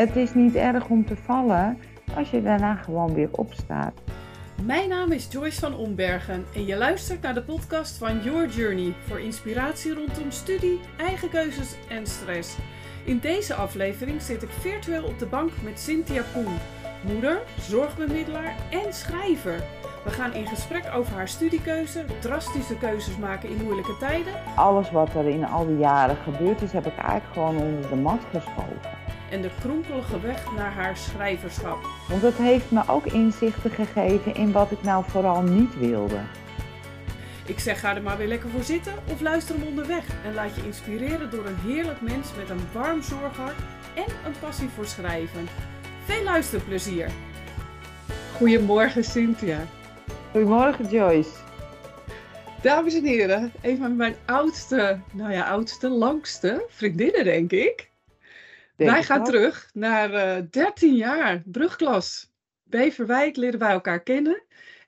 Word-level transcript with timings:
het 0.00 0.16
is 0.16 0.34
niet 0.34 0.54
erg 0.54 0.88
om 0.88 1.06
te 1.06 1.16
vallen 1.16 1.78
als 2.16 2.30
je 2.30 2.42
daarna 2.42 2.74
gewoon 2.74 3.14
weer 3.14 3.28
opstaat. 3.30 3.92
Mijn 4.64 4.88
naam 4.88 5.12
is 5.12 5.28
Joyce 5.30 5.60
van 5.60 5.76
Ombergen 5.76 6.44
en 6.54 6.66
je 6.66 6.76
luistert 6.76 7.22
naar 7.22 7.34
de 7.34 7.42
podcast 7.42 7.96
van 7.96 8.22
Your 8.22 8.48
Journey 8.48 8.92
voor 9.06 9.20
inspiratie 9.20 9.94
rondom 9.94 10.30
studie, 10.30 10.80
eigen 10.96 11.30
keuzes 11.30 11.74
en 11.88 12.06
stress. 12.06 12.56
In 13.04 13.18
deze 13.18 13.54
aflevering 13.54 14.22
zit 14.22 14.42
ik 14.42 14.50
virtueel 14.50 15.04
op 15.04 15.18
de 15.18 15.26
bank 15.26 15.50
met 15.64 15.80
Cynthia 15.80 16.22
Poen, 16.32 16.58
moeder, 17.12 17.38
zorgbemiddelaar 17.58 18.54
en 18.70 18.92
schrijver. 18.92 19.62
We 20.04 20.10
gaan 20.10 20.34
in 20.34 20.46
gesprek 20.46 20.90
over 20.94 21.14
haar 21.14 21.28
studiekeuze, 21.28 22.04
drastische 22.20 22.76
keuzes 22.76 23.16
maken 23.16 23.48
in 23.48 23.62
moeilijke 23.62 23.96
tijden. 23.98 24.32
Alles 24.56 24.90
wat 24.90 25.14
er 25.14 25.28
in 25.28 25.46
al 25.46 25.66
die 25.66 25.78
jaren 25.78 26.16
gebeurd 26.16 26.62
is, 26.62 26.72
heb 26.72 26.86
ik 26.86 26.96
eigenlijk 26.96 27.32
gewoon 27.32 27.56
onder 27.56 27.88
de 27.88 27.96
mat 27.96 28.20
geschoven. 28.30 28.99
En 29.30 29.42
de 29.42 29.50
kronkelige 29.60 30.20
weg 30.20 30.52
naar 30.56 30.72
haar 30.72 30.96
schrijverschap. 30.96 31.78
Want 32.08 32.22
het 32.22 32.36
heeft 32.36 32.70
me 32.70 32.82
ook 32.86 33.06
inzichten 33.06 33.70
gegeven 33.70 34.34
in 34.34 34.52
wat 34.52 34.70
ik 34.70 34.82
nou 34.82 35.04
vooral 35.08 35.42
niet 35.42 35.78
wilde. 35.78 36.20
Ik 37.46 37.58
zeg 37.58 37.80
ga 37.80 37.96
er 37.96 38.02
maar 38.02 38.16
weer 38.18 38.26
lekker 38.26 38.50
voor 38.50 38.62
zitten 38.62 38.94
of 39.12 39.20
luister 39.20 39.54
hem 39.54 39.66
onderweg 39.66 40.04
en 40.24 40.34
laat 40.34 40.56
je 40.56 40.64
inspireren 40.64 41.30
door 41.30 41.46
een 41.46 41.58
heerlijk 41.64 42.00
mens 42.00 42.28
met 42.36 42.50
een 42.50 42.60
warm 42.72 43.02
zorghart 43.02 43.56
en 43.94 44.14
een 44.26 44.38
passie 44.40 44.68
voor 44.68 44.86
schrijven. 44.86 45.48
Veel 46.04 46.22
luisterplezier! 46.22 47.10
Goedemorgen 48.36 49.04
Cynthia. 49.04 49.66
Goedemorgen 50.30 50.88
Joyce. 50.88 51.30
Dames 52.62 52.94
en 52.94 53.04
heren, 53.04 53.52
een 53.62 53.76
van 53.76 53.96
mijn 53.96 54.14
oudste, 54.24 54.98
nou 55.12 55.32
ja, 55.32 55.48
oudste, 55.48 55.88
langste 55.88 56.64
vriendinnen 56.68 57.24
denk 57.24 57.50
ik. 57.50 57.89
Wij 58.86 59.02
gaan 59.02 59.24
terug 59.24 59.70
naar 59.72 60.12
eh 60.12 60.42
13 60.50 60.94
jaar 60.94 61.42
brugklas. 61.44 62.32
Beverwijk 62.62 63.36
leren 63.36 63.58
wij 63.58 63.70
elkaar 63.70 64.02
kennen. 64.02 64.42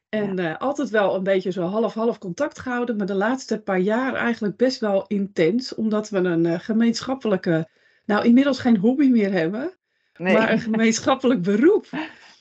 En 0.09 0.39
eh, 0.39 0.57
altijd 0.59 0.91
wel 0.91 1.15
een 1.15 1.23
beetje 1.23 1.51
zo 1.53 1.63
half-half 1.63 2.19
contact 2.19 2.59
gehouden. 2.59 2.97
Maar 2.97 3.07
de 3.07 3.15
laatste 3.15 3.61
paar 3.63 3.79
jaar 3.79 4.15
eigenlijk 4.15 4.57
best 4.57 4.81
wel 4.81 5.05
intens. 5.07 5.75
Omdat 5.75 6.09
we 6.09 6.19
een 6.19 6.47
eh, 6.47 6.59
gemeenschappelijke, 6.59 7.69
nou 8.05 8.25
inmiddels 8.25 8.59
geen 8.59 8.77
hobby 8.77 9.09
meer 9.09 9.33
hebben. 9.33 9.77
Nee, 10.19 10.35
Maar 10.37 10.53
een 10.53 10.61
gemeenschappelijk 10.71 11.43
beroep. 11.43 11.87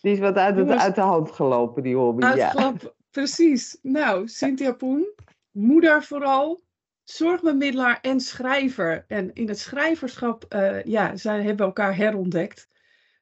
die 0.01 0.11
is 0.11 0.19
wat 0.19 0.35
uit, 0.35 0.55
het, 0.55 0.65
Jongens. 0.65 0.83
uit 0.83 0.95
de 0.95 1.01
hand 1.01 1.31
gelopen, 1.31 1.83
die 1.83 1.95
hobby. 1.95 2.25
Ja. 2.35 2.73
Precies. 3.11 3.77
Nou, 3.81 4.27
Cynthia 4.27 4.71
Poen, 4.73 5.07
moeder 5.51 6.03
vooral, 6.03 6.61
zorgbemiddelaar 7.03 7.99
en 8.01 8.19
schrijver. 8.19 9.05
En 9.07 9.33
in 9.33 9.47
het 9.47 9.59
schrijverschap, 9.59 10.43
eh, 10.49 10.83
ja, 10.83 11.15
zij 11.15 11.43
hebben 11.43 11.65
elkaar 11.65 11.95
herontdekt. 11.95 12.69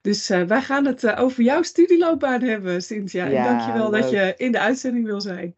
Dus 0.01 0.29
eh, 0.29 0.43
wij 0.43 0.61
gaan 0.61 0.85
het 0.85 1.03
eh, 1.03 1.21
over 1.21 1.43
jouw 1.43 1.61
studieloopbaan 1.61 2.41
hebben, 2.41 2.81
Cynthia. 2.81 3.25
Ja, 3.25 3.37
en 3.37 3.43
dankjewel 3.43 3.89
dat 3.91 4.09
je 4.09 4.33
in 4.37 4.51
de 4.51 4.59
uitzending 4.59 5.05
wil 5.05 5.21
zijn. 5.21 5.55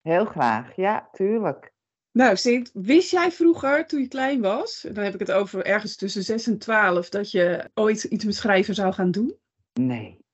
Heel 0.00 0.24
graag, 0.24 0.76
ja, 0.76 1.08
tuurlijk. 1.12 1.72
Nou, 2.12 2.36
Sint, 2.36 2.70
wist 2.72 3.10
jij 3.10 3.30
vroeger, 3.30 3.86
toen 3.86 4.00
je 4.00 4.08
klein 4.08 4.40
was, 4.40 4.86
dan 4.92 5.04
heb 5.04 5.14
ik 5.14 5.20
het 5.20 5.32
over 5.32 5.64
ergens 5.64 5.96
tussen 5.96 6.22
6 6.22 6.46
en 6.46 6.58
12, 6.58 7.08
dat 7.08 7.30
je 7.30 7.70
ooit 7.74 8.04
iets 8.04 8.24
met 8.24 8.34
schrijven 8.34 8.74
zou 8.74 8.92
gaan 8.92 9.10
doen? 9.10 9.38
Nee, 9.72 10.24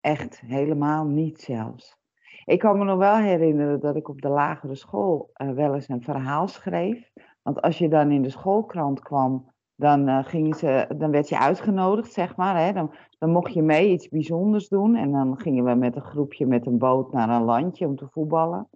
echt 0.00 0.40
helemaal 0.40 1.04
niet 1.04 1.40
zelfs. 1.40 1.99
Ik 2.44 2.58
kan 2.58 2.78
me 2.78 2.84
nog 2.84 2.98
wel 2.98 3.16
herinneren 3.16 3.80
dat 3.80 3.96
ik 3.96 4.08
op 4.08 4.20
de 4.20 4.28
lagere 4.28 4.74
school 4.74 5.30
eh, 5.32 5.50
wel 5.50 5.74
eens 5.74 5.88
een 5.88 6.02
verhaal 6.02 6.48
schreef. 6.48 7.10
Want 7.42 7.62
als 7.62 7.78
je 7.78 7.88
dan 7.88 8.10
in 8.10 8.22
de 8.22 8.30
schoolkrant 8.30 9.00
kwam, 9.00 9.50
dan, 9.74 10.08
eh, 10.08 10.18
gingen 10.24 10.54
ze, 10.54 10.86
dan 10.96 11.10
werd 11.10 11.28
je 11.28 11.38
uitgenodigd, 11.38 12.12
zeg 12.12 12.36
maar. 12.36 12.64
Hè? 12.64 12.72
Dan, 12.72 12.94
dan 13.18 13.30
mocht 13.30 13.52
je 13.52 13.62
mee 13.62 13.90
iets 13.90 14.08
bijzonders 14.08 14.68
doen. 14.68 14.96
En 14.96 15.12
dan 15.12 15.38
gingen 15.38 15.64
we 15.64 15.74
met 15.74 15.96
een 15.96 16.02
groepje 16.02 16.46
met 16.46 16.66
een 16.66 16.78
boot 16.78 17.12
naar 17.12 17.28
een 17.28 17.44
landje 17.44 17.86
om 17.86 17.96
te 17.96 18.08
voetballen. 18.10 18.68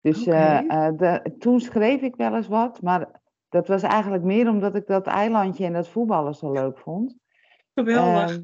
Dus 0.00 0.26
eh, 0.26 0.88
de- 0.96 1.34
toen 1.38 1.60
schreef 1.60 2.00
ik 2.00 2.16
wel 2.16 2.34
eens 2.34 2.48
wat. 2.48 2.82
Maar 2.82 3.20
dat 3.48 3.68
was 3.68 3.82
eigenlijk 3.82 4.22
meer 4.22 4.48
omdat 4.48 4.74
ik 4.74 4.86
dat 4.86 5.06
eilandje 5.06 5.64
en 5.64 5.72
dat 5.72 5.88
voetballen 5.88 6.34
zo 6.34 6.52
leuk 6.52 6.78
vond. 6.78 7.16
Geweldig. 7.74 8.40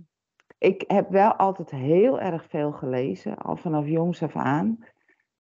Ik 0.58 0.84
heb 0.86 1.10
wel 1.10 1.32
altijd 1.34 1.70
heel 1.70 2.20
erg 2.20 2.44
veel 2.48 2.72
gelezen, 2.72 3.36
al 3.36 3.56
vanaf 3.56 3.86
jongs 3.86 4.22
af 4.22 4.36
aan. 4.36 4.78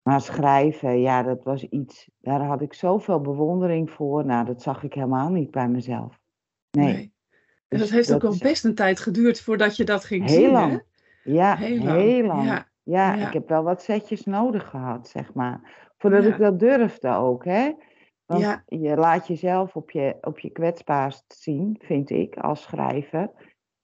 Maar 0.02 0.20
schrijven, 0.20 1.00
ja, 1.00 1.22
dat 1.22 1.44
was 1.44 1.62
iets, 1.64 2.08
daar 2.20 2.40
had 2.44 2.60
ik 2.60 2.74
zoveel 2.74 3.20
bewondering 3.20 3.90
voor. 3.90 4.24
Nou, 4.24 4.44
dat 4.44 4.62
zag 4.62 4.82
ik 4.82 4.92
helemaal 4.94 5.28
niet 5.28 5.50
bij 5.50 5.68
mezelf. 5.68 6.18
Nee. 6.70 6.86
Nee. 6.92 7.12
En 7.68 7.78
Dus 7.78 7.80
dat 7.80 7.90
heeft 7.90 8.12
ook 8.24 8.32
is 8.32 8.38
best 8.38 8.64
een 8.64 8.74
tijd 8.74 9.00
geduurd 9.00 9.40
voordat 9.40 9.76
je 9.76 9.84
dat 9.84 10.04
ging 10.04 10.24
heel 10.26 10.34
zien, 10.40 10.50
lang. 10.50 10.72
hè? 10.72 10.78
Ja, 11.32 11.56
Heel 11.56 11.92
heel 11.92 12.24
lang, 12.26 12.44
ja. 12.44 12.68
Ja, 12.82 13.14
Ja. 13.14 13.26
ik 13.26 13.32
heb 13.32 13.48
wel 13.48 13.62
wat 13.62 13.82
setjes 13.82 14.24
nodig 14.24 14.68
gehad, 14.68 15.08
zeg 15.08 15.34
maar. 15.34 15.88
Voordat 15.98 16.24
Ja. 16.24 16.28
ik 16.32 16.38
dat 16.38 16.58
durfde 16.58 17.08
ook, 17.14 17.44
hè. 17.44 17.72
Want 18.26 18.40
Ja. 18.42 18.62
je 18.66 18.96
laat 18.96 19.26
jezelf 19.26 19.76
op 19.76 19.90
je, 19.90 20.16
op 20.20 20.38
je 20.38 20.50
kwetsbaarst 20.50 21.24
zien, 21.38 21.78
vind 21.82 22.10
ik, 22.10 22.36
als 22.36 22.62
schrijver. 22.62 23.30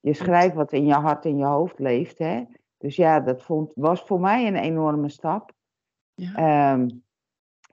Je 0.03 0.13
schrijft 0.13 0.55
wat 0.55 0.73
in 0.73 0.85
je 0.85 0.93
hart 0.93 1.25
en 1.25 1.37
je 1.37 1.45
hoofd 1.45 1.79
leeft, 1.79 2.17
hè. 2.17 2.43
Dus 2.77 2.95
ja, 2.95 3.19
dat 3.19 3.43
vond, 3.43 3.71
was 3.75 4.01
voor 4.01 4.19
mij 4.19 4.47
een 4.47 4.55
enorme 4.55 5.09
stap. 5.09 5.51
Ja. 6.13 6.33
Ehm, 6.33 6.89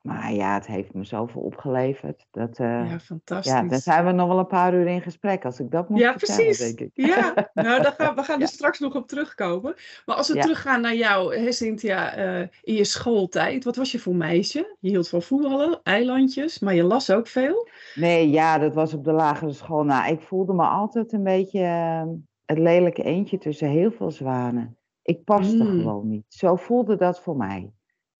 maar 0.02 0.32
ja, 0.32 0.54
het 0.54 0.66
heeft 0.66 0.94
me 0.94 1.04
zoveel 1.04 1.40
opgeleverd. 1.42 2.26
Dat, 2.30 2.58
eh, 2.58 2.66
ja, 2.66 2.84
ja, 2.84 2.98
fantastisch. 2.98 3.68
dan 3.70 3.78
zijn 3.78 4.04
we 4.06 4.12
nog 4.12 4.28
wel 4.28 4.38
een 4.38 4.46
paar 4.46 4.74
uur 4.74 4.86
in 4.86 5.00
gesprek, 5.00 5.44
als 5.44 5.60
ik 5.60 5.70
dat 5.70 5.88
moet 5.88 5.98
Ja, 6.00 6.12
precies. 6.12 6.58
denk 6.58 6.80
ik. 6.80 6.90
Ja, 6.94 7.34
nou, 7.54 7.82
daar 7.82 7.94
gaan, 7.98 8.14
we 8.14 8.22
gaan 8.22 8.38
Ja. 8.38 8.44
er 8.44 8.50
straks 8.50 8.78
nog 8.78 8.94
op 8.94 9.08
terugkomen. 9.08 9.74
Maar 10.06 10.16
als 10.16 10.28
we 10.28 10.34
Ja. 10.34 10.40
teruggaan 10.42 10.80
naar 10.80 10.94
jou, 10.94 11.36
hè, 11.36 11.52
Cynthia, 11.52 12.14
eh, 12.14 12.40
in 12.62 12.74
je 12.74 12.84
schooltijd. 12.84 13.64
Wat 13.64 13.76
was 13.76 13.92
je 13.92 13.98
voor 13.98 14.14
meisje? 14.14 14.76
Je 14.80 14.88
hield 14.90 15.08
van 15.08 15.22
voetballen, 15.22 15.80
eilandjes, 15.82 16.58
maar 16.58 16.74
je 16.74 16.82
las 16.84 17.10
ook 17.10 17.26
veel. 17.26 17.68
Nee, 17.94 18.30
ja, 18.30 18.58
dat 18.58 18.74
was 18.74 18.94
op 18.94 19.04
de 19.04 19.12
lagere 19.12 19.52
school. 19.52 19.84
Nou, 19.84 20.12
ik 20.12 20.20
voelde 20.20 20.52
me 20.52 20.64
altijd 20.64 21.12
een 21.12 21.24
beetje 21.24 21.60
eh, 21.62 22.02
het 22.44 22.58
lelijke 22.58 23.02
eendje 23.02 23.38
tussen 23.38 23.68
heel 23.68 23.90
veel 23.92 24.10
zwanen. 24.10 24.76
Ik 25.02 25.24
paste 25.24 25.64
Mm. 25.64 25.70
gewoon 25.80 26.08
niet. 26.08 26.24
Zo 26.28 26.56
voelde 26.56 26.96
dat 26.96 27.20
voor 27.20 27.36
mij. 27.36 27.70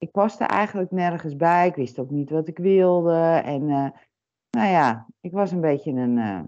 Ik 0.01 0.11
paste 0.11 0.45
eigenlijk 0.45 0.91
nergens 0.91 1.37
bij. 1.37 1.67
Ik 1.67 1.75
wist 1.75 1.99
ook 1.99 2.11
niet 2.11 2.31
wat 2.31 2.49
ik 2.49 2.59
wilde. 2.59 3.41
En 3.45 3.63
eh, 3.71 3.89
nou 4.51 4.69
ja, 4.71 5.07
ik 5.21 5.33
was 5.33 5.53
een 5.53 5.61
beetje 5.61 5.91
een. 5.93 6.19
eh, 6.19 6.41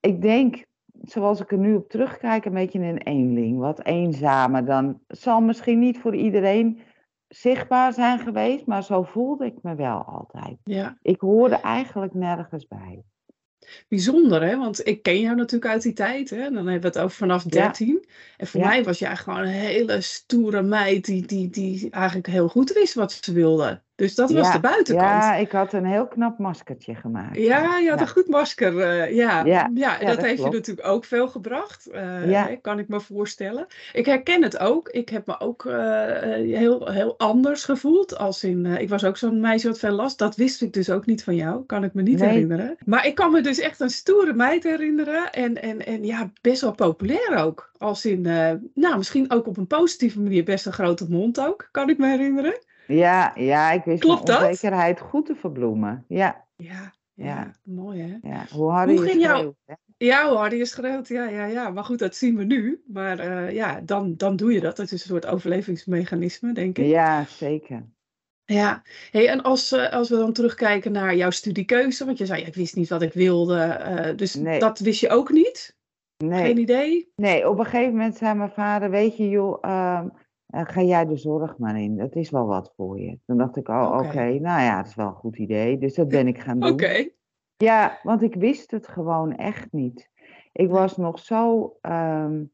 ik 0.00 0.22
denk, 0.22 0.64
zoals 1.02 1.40
ik 1.40 1.52
er 1.52 1.58
nu 1.58 1.74
op 1.74 1.88
terugkijk, 1.88 2.44
een 2.44 2.52
beetje 2.52 2.78
een 2.80 2.98
eenling. 2.98 3.58
Wat 3.58 3.84
eenzamer 3.84 4.64
dan. 4.64 5.00
Zal 5.06 5.40
misschien 5.40 5.78
niet 5.78 5.98
voor 5.98 6.14
iedereen 6.14 6.80
zichtbaar 7.28 7.92
zijn 7.92 8.18
geweest, 8.18 8.66
maar 8.66 8.82
zo 8.84 9.02
voelde 9.02 9.44
ik 9.46 9.62
me 9.62 9.74
wel 9.74 10.02
altijd. 10.04 10.58
Ja, 10.64 10.98
Ik 11.02 11.20
hoorde 11.20 11.56
eigenlijk 11.60 12.14
nergens 12.14 12.66
bij. 12.66 13.02
Bijzonder 13.88 14.42
hè, 14.42 14.56
want 14.56 14.86
ik 14.86 15.02
ken 15.02 15.20
jou 15.20 15.36
natuurlijk 15.36 15.72
uit 15.72 15.82
die 15.82 15.92
tijd. 15.92 16.30
Hè? 16.30 16.36
Dan 16.36 16.54
hebben 16.54 16.80
we 16.80 16.86
het 16.86 16.98
over 16.98 17.16
vanaf 17.16 17.42
13. 17.44 18.06
En 18.36 18.46
voor 18.46 18.60
Ja. 18.60 18.66
mij 18.66 18.84
was 18.84 18.98
jij 18.98 19.16
gewoon 19.16 19.40
een 19.40 19.46
hele 19.46 20.00
stoere 20.00 20.62
meid 20.62 21.04
die, 21.04 21.26
die, 21.26 21.50
die 21.50 21.90
eigenlijk 21.90 22.26
heel 22.26 22.48
goed 22.48 22.72
wist 22.72 22.94
wat 22.94 23.12
ze 23.12 23.32
wilde. 23.32 23.82
Dus 24.00 24.14
dat 24.14 24.30
was 24.32 24.52
de 24.52 24.60
buitenkant. 24.60 25.10
Ja, 25.22 25.34
ik 25.34 25.50
had 25.52 25.72
een 25.72 25.84
heel 25.84 26.06
knap 26.06 26.38
maskertje 26.38 26.94
gemaakt. 26.94 27.36
Ja, 27.36 27.78
je 27.78 27.88
had 27.90 27.98
Ja. 27.98 28.04
een 28.04 28.12
goed 28.12 28.28
masker. 28.28 28.78
eh, 28.80 29.14
ja. 29.14 29.44
Ja, 29.44 29.98
dat, 29.98 30.06
dat 30.06 30.20
heeft 30.22 30.42
je 30.42 30.50
natuurlijk 30.50 30.86
ook 30.86 31.04
veel 31.04 31.28
gebracht. 31.28 31.86
eh, 31.86 32.46
kan 32.62 32.78
ik 32.78 32.88
me 32.88 33.00
voorstellen. 33.00 33.66
Ik 33.92 34.06
herken 34.06 34.42
het 34.42 34.58
ook. 34.58 34.88
Ik 34.88 35.08
heb 35.08 35.26
me 35.26 35.40
ook 35.40 35.64
eh, 35.66 35.74
heel, 36.58 36.90
heel 36.90 37.18
anders 37.18 37.64
gevoeld. 37.64 38.18
Als 38.18 38.44
in, 38.44 38.66
ik 38.66 38.88
was 38.88 39.04
ook 39.04 39.16
zo'n 39.16 39.40
meisje 39.40 39.68
wat 39.68 39.78
veel 39.78 39.90
las. 39.90 40.16
Dat 40.16 40.36
wist 40.36 40.62
ik 40.62 40.72
dus 40.72 40.90
ook 40.90 41.06
niet 41.06 41.24
van 41.24 41.34
jou. 41.34 41.64
Kan 41.66 41.84
ik 41.84 41.94
me 41.94 42.02
niet 42.02 42.18
Nee. 42.18 42.28
herinneren. 42.28 42.76
Maar 42.84 43.06
ik 43.06 43.14
kan 43.14 43.30
me 43.32 43.40
dus 43.40 43.58
echt 43.58 43.80
een 43.80 43.90
stoere 43.90 44.32
meid 44.32 44.62
herinneren. 44.62 45.32
En, 45.32 45.62
en, 45.62 45.86
en 45.86 46.04
ja, 46.04 46.30
best 46.40 46.60
wel 46.60 46.74
populair 46.74 47.36
ook. 47.44 47.70
Als 47.78 48.04
in, 48.04 48.20
nou, 48.74 48.96
misschien 48.96 49.30
ook 49.32 49.46
op 49.46 49.56
een 49.56 49.66
positieve 49.66 50.20
manier 50.20 50.44
best 50.44 50.66
een 50.66 50.72
grote 50.72 51.06
mond 51.08 51.40
ook. 51.40 51.68
Kan 51.70 51.88
ik 51.88 51.98
me 51.98 52.06
herinneren. 52.06 52.58
Ja, 52.90 53.32
ja, 53.34 53.70
ik 53.72 53.84
wist 53.84 54.00
Klopt 54.00 54.26
dat? 54.26 54.40
onzekerheid 54.42 55.00
goed 55.00 55.26
te 55.26 55.34
verbloemen. 55.34 56.04
Ja, 56.08 56.44
Ja, 56.56 56.92
ja, 57.14 57.24
Ja. 57.24 57.50
mooi 57.64 58.00
hè. 58.00 58.28
ja. 58.28 58.44
Hoe 58.50 58.70
harder 58.70 58.94
Hoe 58.96 59.04
je 59.04 59.10
ging 59.10 59.24
schreeuwt, 59.24 59.56
hè? 59.64 59.74
Ja, 59.96 60.28
hoe 60.28 60.36
harder 60.36 60.58
je 60.58 60.64
schreeuwt, 60.64 61.08
ja, 61.08 61.24
ja, 61.28 61.44
ja. 61.44 61.70
Maar 61.70 61.84
goed, 61.84 61.98
dat 61.98 62.14
zien 62.14 62.36
we 62.36 62.44
nu. 62.44 62.82
Maar 62.86 63.18
eh, 63.18 63.54
ja, 63.54 63.80
dan, 63.80 64.16
dan 64.16 64.36
doe 64.36 64.52
je 64.52 64.60
dat. 64.60 64.76
Dat 64.76 64.84
is 64.86 64.92
een 64.92 64.98
soort 64.98 65.26
overlevingsmechanisme, 65.26 66.52
denk 66.52 66.78
ik. 66.78 66.86
Ja, 66.86 67.24
zeker. 67.24 67.84
Ja. 68.44 68.82
Hey, 69.10 69.28
en 69.28 69.42
als, 69.42 69.72
eh, 69.72 69.92
als 69.92 70.08
we 70.08 70.16
dan 70.16 70.32
terugkijken 70.32 70.92
naar 70.92 71.14
jouw 71.16 71.30
studiekeuze, 71.30 72.04
want 72.04 72.18
je 72.18 72.26
zei, 72.26 72.40
ja, 72.40 72.46
ik 72.46 72.54
wist 72.54 72.76
niet 72.76 72.88
wat 72.88 73.02
ik 73.02 73.12
wilde. 73.12 73.60
eh, 73.60 74.16
dus 74.16 74.34
Nee. 74.34 74.58
dat 74.58 74.78
wist 74.78 75.00
je 75.00 75.08
ook 75.10 75.30
niet? 75.30 75.76
Nee, 76.24 76.44
Geen 76.44 76.58
idee? 76.58 77.12
nee, 77.16 77.48
op 77.48 77.58
een 77.58 77.64
gegeven 77.64 77.90
moment 77.92 78.16
zei 78.16 78.34
mijn 78.34 78.50
vader, 78.50 78.90
weet 78.90 79.16
je 79.16 79.28
joh, 79.28 79.58
ehm, 79.60 80.08
eh, 80.50 80.60
ga 80.64 80.82
jij 80.82 81.06
de 81.06 81.16
zorg 81.16 81.58
maar 81.58 81.80
in. 81.80 81.96
Dat 81.96 82.14
is 82.14 82.30
wel 82.30 82.46
wat 82.46 82.72
voor 82.76 83.00
je. 83.00 83.18
Toen 83.26 83.36
dacht 83.38 83.56
ik, 83.56 83.68
oh 83.68 83.98
oké, 84.04 84.24
nou 84.24 84.62
ja, 84.62 84.76
dat 84.76 84.86
is 84.86 84.94
wel 84.94 85.06
een 85.06 85.12
goed 85.14 85.36
idee. 85.38 85.78
Dus 85.78 85.94
dat 85.94 86.08
ben 86.08 86.26
ik 86.26 86.38
gaan 86.38 86.58
doen. 86.60 86.70
Oké. 86.72 87.08
Ja, 87.56 87.98
want 88.02 88.22
ik 88.22 88.34
wist 88.34 88.70
het 88.70 88.88
gewoon 88.88 89.36
echt 89.36 89.72
niet. 89.72 90.10
Ik 90.52 90.70
was 90.70 90.96
nog 90.96 91.18
zo. 91.18 91.76
ehm, 91.80 92.44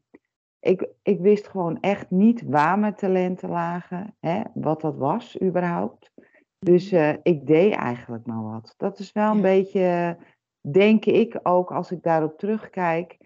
ik, 0.61 0.89
ik 1.03 1.21
wist 1.21 1.49
gewoon 1.49 1.81
echt 1.81 2.11
niet 2.11 2.43
waar 2.43 2.79
mijn 2.79 2.95
talenten 2.95 3.49
lagen, 3.49 4.17
hè, 4.21 4.43
wat 4.55 4.81
dat 4.81 4.97
was 4.97 5.41
überhaupt. 5.43 6.11
Dus 6.59 6.93
eh, 6.93 7.13
ik 7.23 7.47
deed 7.47 7.75
eigenlijk 7.75 8.27
maar 8.27 8.43
wat. 8.43 8.75
Dat 8.77 8.99
is 8.99 9.13
wel 9.13 9.31
een 9.31 9.37
Ja. 9.37 9.43
beetje, 9.43 10.17
denk 10.61 11.05
ik 11.05 11.39
ook, 11.43 11.71
als 11.73 11.91
ik 11.91 12.03
daarop 12.03 12.39
terugkijk, 12.39 13.17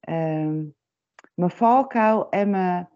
ehm, 0.00 0.62
mijn 1.34 1.50
valkuil 1.50 2.28
en 2.30 2.50
mijn 2.50 2.88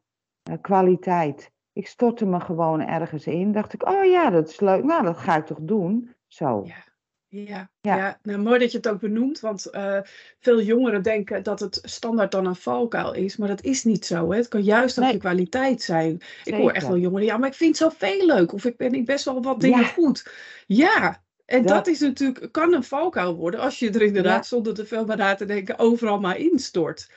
kwaliteit. 0.57 1.51
Ik 1.73 1.87
stortte 1.87 2.27
me 2.27 2.41
gewoon 2.41 2.81
ergens 2.81 3.27
in. 3.27 3.53
Dacht 3.53 3.73
ik, 3.73 3.89
oh 3.89 4.05
ja, 4.05 4.31
dat 4.31 4.49
is 4.49 4.61
leuk. 4.61 4.85
Nou, 4.85 5.03
dat 5.03 5.19
ga 5.19 5.37
ik 5.37 5.47
toch 5.47 5.59
doen. 5.61 6.15
Zo. 6.27 6.63
Ja. 6.67 6.87
Ja, 7.31 7.71
Ja. 7.81 7.97
ja. 7.97 8.19
Nou, 8.23 8.39
mooi 8.39 8.59
dat 8.59 8.71
je 8.71 8.77
het 8.77 8.89
ook 8.89 9.01
benoemt, 9.01 9.41
want 9.41 9.67
eh, 9.67 9.99
veel 10.41 10.61
jongeren 10.63 11.03
denken 11.03 11.43
dat 11.43 11.61
het 11.61 11.79
standaard 11.83 12.31
dan 12.33 12.47
een 12.47 12.57
valkuil 12.57 13.15
is, 13.15 13.37
maar 13.37 13.49
dat 13.49 13.63
is 13.63 13.85
niet 13.85 14.07
zo. 14.07 14.31
Hè? 14.31 14.37
Het 14.37 14.49
kan 14.49 14.63
juist 14.63 14.99
ook 14.99 15.05
Nee. 15.05 15.13
je 15.13 15.19
kwaliteit 15.19 15.83
zijn. 15.83 16.21
Ik 16.45 16.55
hoor 16.55 16.71
echt 16.71 16.87
wel 16.87 16.97
jongeren, 16.99 17.27
ja, 17.27 17.37
maar 17.37 17.49
ik 17.49 17.55
vind 17.55 17.77
zoveel 17.77 18.27
leuk, 18.27 18.53
of 18.53 18.65
ik 18.65 18.77
ben 18.77 18.93
ik 18.95 19.07
best 19.07 19.25
wel 19.25 19.43
wat 19.43 19.61
dingen 19.61 19.81
Ja. 19.81 19.87
goed. 19.87 20.31
Ja, 20.67 21.23
en 21.45 21.63
dat, 21.63 21.75
Dat- 21.77 21.87
is 21.87 22.01
natuurlijk, 22.01 22.53
kan 22.53 22.73
een 22.75 22.85
valkuil 22.85 23.35
worden 23.37 23.61
als 23.61 23.79
je 23.79 23.91
er 23.91 24.03
inderdaad 24.03 24.47
zonder 24.47 24.75
te 24.75 24.87
veel 24.87 25.05
bij 25.05 25.17
na 25.17 25.35
te 25.35 25.45
denken 25.45 25.79
overal 25.79 26.21
maar 26.21 26.39
instort. 26.39 27.11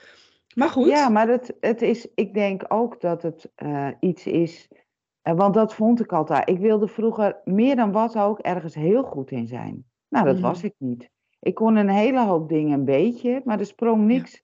Maar 0.55 0.69
goed, 0.69 0.87
Ja, 0.87 1.09
maar 1.09 1.27
het, 1.27 1.57
het 1.59 1.81
is, 1.81 2.07
ik 2.15 2.33
denk 2.33 2.63
ook 2.67 3.01
dat 3.01 3.21
het 3.21 3.51
eh, 3.55 3.87
iets 3.99 4.27
is. 4.27 4.67
eh, 5.21 5.33
want 5.33 5.53
dat 5.53 5.73
vond 5.73 5.99
ik 5.99 6.13
altijd. 6.13 6.49
Ik 6.49 6.57
wilde 6.59 6.87
vroeger 6.87 7.41
meer 7.43 7.75
dan 7.75 7.91
wat 7.91 8.17
ook 8.17 8.39
ergens 8.39 8.75
heel 8.75 9.03
goed 9.03 9.31
in 9.31 9.47
zijn. 9.47 9.85
Nou, 10.09 10.25
dat 10.25 10.35
Mhm. 10.35 10.43
was 10.43 10.63
ik 10.63 10.73
niet. 10.77 11.09
Ik 11.39 11.55
kon 11.55 11.75
een 11.75 11.89
hele 11.89 12.19
hoop 12.25 12.49
dingen 12.49 12.79
een 12.79 12.85
beetje, 12.85 13.41
maar 13.45 13.59
er 13.59 13.65
sprong 13.65 14.05
niks. 14.05 14.43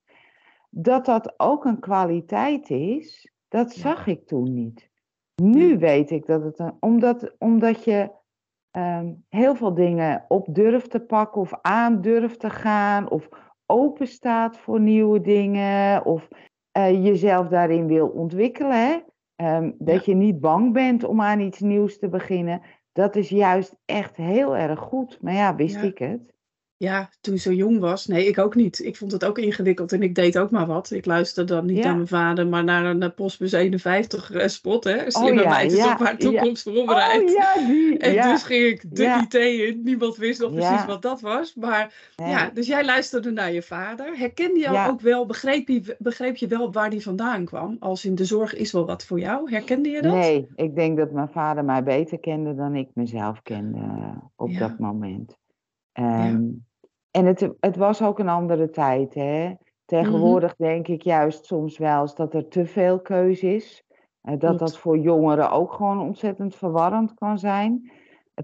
Dat 0.70 1.04
dat 1.04 1.34
ook 1.36 1.64
een 1.64 1.78
kwaliteit 1.78 2.70
is, 2.70 3.32
dat 3.48 3.74
Ja. 3.74 3.80
zag 3.80 4.06
ik 4.06 4.26
toen 4.26 4.54
niet. 4.54 4.90
Nu 5.42 5.68
Ja. 5.70 5.76
weet 5.76 6.10
ik 6.10 6.26
dat 6.26 6.42
het 6.42 6.58
een. 6.58 6.72
Omdat, 6.80 7.34
omdat 7.38 7.84
je 7.84 8.10
ehm, 8.70 9.12
heel 9.28 9.54
veel 9.54 9.74
dingen 9.74 10.24
op 10.28 10.46
durft 10.54 10.90
te 10.90 11.00
pakken 11.00 11.40
of 11.40 11.52
aan 11.62 12.00
durft 12.00 12.40
te 12.40 12.50
gaan. 12.50 13.10
Of 13.10 13.28
open 13.68 14.06
staat 14.06 14.58
voor 14.58 14.80
nieuwe 14.80 15.20
dingen. 15.20 16.04
Of 16.04 16.28
eh, 16.72 17.04
jezelf 17.04 17.48
daarin 17.48 17.86
wil 17.86 18.08
ontwikkelen. 18.08 18.86
Hè? 18.86 18.98
Ehm, 19.36 19.70
dat 19.78 20.04
je 20.04 20.14
niet 20.14 20.40
bang 20.40 20.72
bent 20.72 21.04
om 21.04 21.20
aan 21.20 21.40
iets 21.40 21.60
nieuws 21.60 21.98
te 21.98 22.08
beginnen. 22.08 22.62
Dat 22.92 23.16
is 23.16 23.28
juist 23.28 23.76
echt 23.84 24.16
heel 24.16 24.56
erg 24.56 24.80
goed. 24.80 25.18
Maar 25.22 25.34
ja, 25.34 25.54
wist 25.54 25.74
Ja. 25.74 25.82
ik 25.82 25.98
het? 25.98 26.34
Ja, 26.78 27.10
toen 27.20 27.34
ik 27.34 27.40
zo 27.40 27.52
jong 27.52 27.78
was. 27.80 28.06
Nee, 28.06 28.26
ik 28.26 28.38
ook 28.38 28.54
niet. 28.54 28.84
Ik 28.84 28.96
vond 28.96 29.12
het 29.12 29.24
ook 29.24 29.38
ingewikkeld 29.38 29.92
en 29.92 30.02
ik 30.02 30.14
deed 30.14 30.38
ook 30.38 30.50
maar 30.50 30.66
wat. 30.66 30.90
Ik 30.90 31.06
luisterde 31.06 31.54
dan 31.54 31.66
niet 31.66 31.76
Ja. 31.76 31.84
naar 31.84 31.94
mijn 31.94 32.08
vader, 32.08 32.46
maar 32.46 32.64
naar 32.64 32.84
een 32.84 33.02
eh, 33.02 33.10
Postbus 33.14 33.52
51 33.52 34.30
eh, 34.30 34.48
spot. 34.48 34.84
Hè? 34.84 35.10
Slimme 35.10 35.40
Oh 35.40 35.44
ja, 35.44 35.50
meid 35.50 35.72
is 35.72 35.78
ja, 35.78 35.92
op 35.92 35.98
haar 35.98 36.16
toekomst 36.16 36.62
voorbereid. 36.62 37.22
Oh 37.22 37.28
ja, 37.30 37.66
die. 37.66 37.98
En 38.08 38.30
dus 38.30 38.42
ging 38.42 38.64
ik 38.64 38.96
de. 38.96 39.04
IT 39.22 39.34
in. 39.34 39.80
Niemand 39.84 40.16
wist 40.16 40.40
nog 40.40 40.52
precies 40.54 40.84
wat 40.84 41.02
dat 41.02 41.20
was. 41.20 41.54
Maar 41.54 42.12
Nee. 42.16 42.28
ja, 42.28 42.50
dus 42.54 42.66
jij 42.66 42.84
luisterde 42.84 43.30
naar 43.30 43.52
je 43.52 43.62
vader. 43.62 44.18
Herkende 44.18 44.58
je 44.60 44.86
ook 44.88 45.00
wel, 45.00 45.26
begreep 45.26 45.68
je, 45.68 45.96
begreep 45.98 46.36
je 46.36 46.46
wel 46.46 46.72
waar 46.72 46.90
die 46.90 47.02
vandaan 47.02 47.44
kwam? 47.44 47.76
Als 47.80 48.04
in 48.04 48.14
de 48.14 48.24
zorg 48.24 48.54
is 48.54 48.72
wel 48.72 48.86
wat 48.86 49.04
voor 49.04 49.20
jou. 49.20 49.50
Herkende 49.52 49.88
je 49.88 50.02
dat? 50.02 50.12
Nee, 50.12 50.46
ik 50.54 50.74
denk 50.74 50.96
dat 50.96 51.12
mijn 51.12 51.28
vader 51.28 51.64
mij 51.64 51.82
beter 51.82 52.18
kende 52.18 52.54
dan 52.54 52.74
ik 52.74 52.88
mezelf 52.94 53.42
kende 53.42 53.78
eh, 53.78 54.16
op 54.36 54.58
dat 54.58 54.78
moment. 54.78 55.36
Ehm, 55.92 56.46
En 57.18 57.26
het, 57.26 57.50
het 57.60 57.76
was 57.76 58.02
ook 58.02 58.18
een 58.18 58.28
andere 58.28 58.70
tijd. 58.70 59.14
Hè? 59.14 59.52
Tegenwoordig 59.84 60.56
denk 60.56 60.88
ik 60.88 61.02
juist 61.02 61.44
soms 61.46 61.78
wel 61.78 62.00
eens 62.00 62.14
dat 62.14 62.34
er 62.34 62.48
te 62.48 62.66
veel 62.66 63.00
keuze 63.00 63.54
is. 63.54 63.84
Eh, 64.20 64.38
dat 64.38 64.58
dat 64.58 64.78
voor 64.78 64.98
jongeren 64.98 65.50
ook 65.50 65.72
gewoon 65.72 66.00
ontzettend 66.00 66.56
verwarrend 66.56 67.14
kan 67.14 67.38
zijn. 67.38 67.92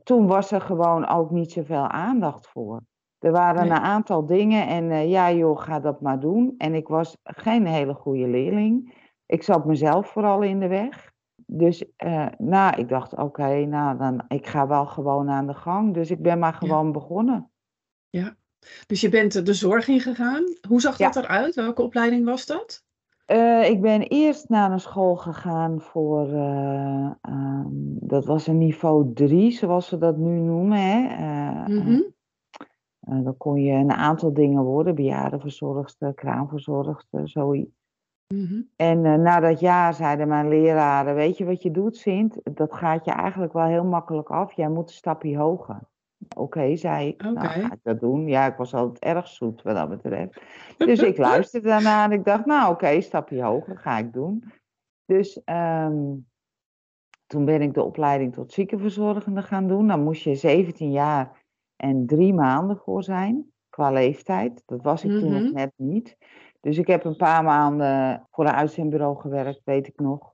Toen 0.03 0.27
was 0.27 0.51
er 0.51 0.61
gewoon 0.61 1.09
ook 1.09 1.31
niet 1.31 1.53
zoveel 1.53 1.89
aandacht 1.89 2.49
voor. 2.49 2.81
Er 3.19 3.33
waren 3.33 3.63
Nee. 3.63 3.71
een 3.71 3.85
aantal 3.85 4.27
dingen 4.27 4.67
en 4.67 4.91
eh, 4.91 5.11
ja 5.11 5.33
joh, 5.33 5.61
ga 5.61 5.81
dat 5.81 6.01
maar 6.01 6.21
doen. 6.21 6.55
En 6.59 6.75
ik 6.75 6.89
was 6.89 7.17
geen 7.23 7.67
hele 7.67 7.95
goede 7.95 8.29
leerling. 8.29 8.95
Ik 9.27 9.43
zat 9.43 9.65
mezelf 9.65 10.09
vooral 10.09 10.43
in 10.43 10.61
de 10.61 10.69
weg. 10.69 11.13
Dus 11.47 11.85
eh, 11.97 12.27
nou, 12.39 12.77
ik 12.77 12.89
dacht, 12.89 13.17
oké, 13.17 13.65
nou 13.65 13.99
dan, 13.99 14.25
ik 14.29 14.47
ga 14.47 14.67
wel 14.67 14.87
gewoon 14.87 15.31
aan 15.31 15.47
de 15.47 15.55
gang. 15.55 15.95
Dus 15.95 16.11
ik 16.11 16.23
ben 16.23 16.39
maar 16.39 16.55
gewoon 16.55 16.93
begonnen. 16.93 17.51
Dus 18.87 19.01
je 19.01 19.09
bent 19.09 19.47
de 19.47 19.55
zorg 19.55 19.89
ingegaan. 19.89 20.45
Hoe 20.69 20.81
zag 20.81 20.99
Ja. 20.99 21.11
dat 21.11 21.25
eruit? 21.25 21.55
Welke 21.55 21.83
opleiding 21.83 22.25
was 22.25 22.47
dat? 22.47 22.83
Eh, 23.27 23.71
ik 23.71 23.81
ben 23.81 24.01
eerst 24.03 24.49
naar 24.49 24.73
een 24.73 24.81
school 24.81 25.17
gegaan 25.17 25.81
voor, 25.81 26.29
eh, 26.33 27.11
ehm, 27.21 27.67
dat 28.01 28.25
was 28.25 28.47
een 28.47 28.59
niveau 28.59 29.13
3, 29.15 29.51
zoals 29.51 29.89
ze 29.89 29.99
dat 29.99 30.17
nu 30.17 30.39
noemen. 30.39 30.79
Hè? 30.79 31.07
Eh, 31.09 31.67
Mhm. 31.67 32.01
dan 33.25 33.37
kon 33.37 33.63
je 33.63 33.73
een 33.73 33.93
aantal 33.93 34.33
dingen 34.33 34.63
worden, 34.63 34.95
bejaardenverzorgster, 34.95 36.15
kraamverzorgster, 36.15 37.29
zoiets. 37.29 37.83
Mhm. 38.35 38.61
En 38.77 39.05
eh, 39.05 39.15
na 39.15 39.41
dat 39.41 39.61
jaar 39.61 39.95
zeiden 39.95 40.29
mijn 40.29 40.49
leraren, 40.49 41.15
weet 41.15 41.39
je 41.39 41.45
wat 41.45 41.63
je 41.63 41.71
doet, 41.71 41.97
Sint? 41.97 42.41
Dat 42.55 42.73
gaat 42.73 43.05
je 43.05 43.11
eigenlijk 43.11 43.53
wel 43.53 43.67
heel 43.67 43.85
makkelijk 43.85 44.31
af. 44.31 44.53
Jij 44.53 44.69
moet 44.69 44.89
een 44.89 44.95
stapje 44.95 45.37
hoger. 45.37 45.81
Oké, 46.37 46.77
zei 46.77 47.09
ik. 47.09 47.23
Nou, 47.23 47.39
ga 47.47 47.73
ik 47.73 47.81
dat 47.83 48.01
doen? 48.01 48.29
Ja, 48.29 48.47
ik 48.47 48.57
was 48.57 48.75
altijd 48.75 48.99
erg 49.17 49.29
zoet 49.29 49.63
wat 49.63 49.75
dat 49.75 49.89
betreft. 49.89 50.41
Dus 50.79 51.01
ik 51.01 51.19
luisterde 51.29 51.69
daarna 51.69 52.05
en 52.05 52.13
ik 52.13 52.25
dacht, 52.25 52.47
nou 52.47 52.73
oké, 52.73 53.01
stapje 53.01 53.43
hoger 53.43 53.79
ga 53.79 53.99
ik 53.99 54.13
doen. 54.13 54.45
Dus 55.05 55.43
ehm, 55.45 56.15
toen 57.27 57.45
ben 57.45 57.63
ik 57.63 57.75
de 57.75 57.83
opleiding 57.83 58.33
tot 58.33 58.53
ziekenverzorgende 58.53 59.43
gaan 59.43 59.67
doen. 59.69 59.87
Dan 59.89 60.03
moest 60.03 60.23
je 60.23 60.35
17 60.35 60.91
jaar 60.91 61.43
en 61.77 62.07
drie 62.07 62.35
maanden 62.35 62.77
voor 62.77 63.03
zijn, 63.03 63.53
qua 63.71 63.91
leeftijd. 63.91 64.63
Dat 64.67 64.83
was 64.83 65.05
ik 65.05 65.19
toen 65.19 65.33
Mhm. 65.33 65.43
nog 65.43 65.53
net 65.53 65.73
niet. 65.77 66.17
Dus 66.61 66.79
ik 66.79 66.87
heb 66.87 67.05
een 67.05 67.17
paar 67.17 67.45
maanden 67.45 68.27
voor 68.31 68.45
een 68.45 68.53
uitzendbureau 68.53 69.17
gewerkt, 69.21 69.61
weet 69.65 69.87
ik 69.87 70.01
nog. 70.01 70.33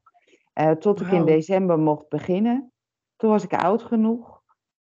Eh, 0.52 0.70
tot 0.70 1.00
ik 1.00 1.10
in 1.10 1.24
december 1.24 1.78
mocht 1.78 2.08
beginnen. 2.08 2.72
Toen 3.16 3.30
was 3.30 3.44
ik 3.44 3.54
oud 3.54 3.82
genoeg. 3.82 4.39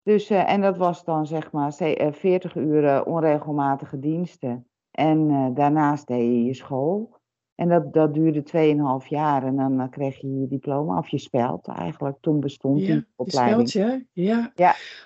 Dus, 0.03 0.29
eh, 0.29 0.51
en 0.51 0.61
dat 0.61 0.77
was 0.77 1.03
dan 1.03 1.25
zeg 1.27 1.51
maar 1.51 1.73
ze- 1.73 1.95
eh, 1.97 2.11
40 2.11 2.55
uur 2.55 3.05
onregelmatige 3.05 3.99
diensten. 3.99 4.67
En 4.91 5.29
eh, 5.29 5.45
daarnaast 5.55 6.07
deed 6.07 6.21
je 6.21 6.43
je 6.43 6.53
school. 6.53 7.19
En 7.55 7.69
dat, 7.69 7.93
dat 7.93 8.13
duurde 8.13 8.43
2,5 8.43 9.07
jaar. 9.07 9.43
En 9.43 9.55
dan 9.55 9.89
kreeg 9.89 10.17
je 10.21 10.39
je 10.39 10.47
diploma, 10.47 10.97
of 10.97 11.07
je 11.07 11.17
speld 11.17 11.67
eigenlijk. 11.67 12.17
Toen 12.21 12.39
bestond 12.39 12.79
Ja, 12.79 12.85
die 12.85 12.95
je 12.95 13.05
opleiding. 13.15 13.69
speldje. 13.69 14.05
Ja. 14.13 14.51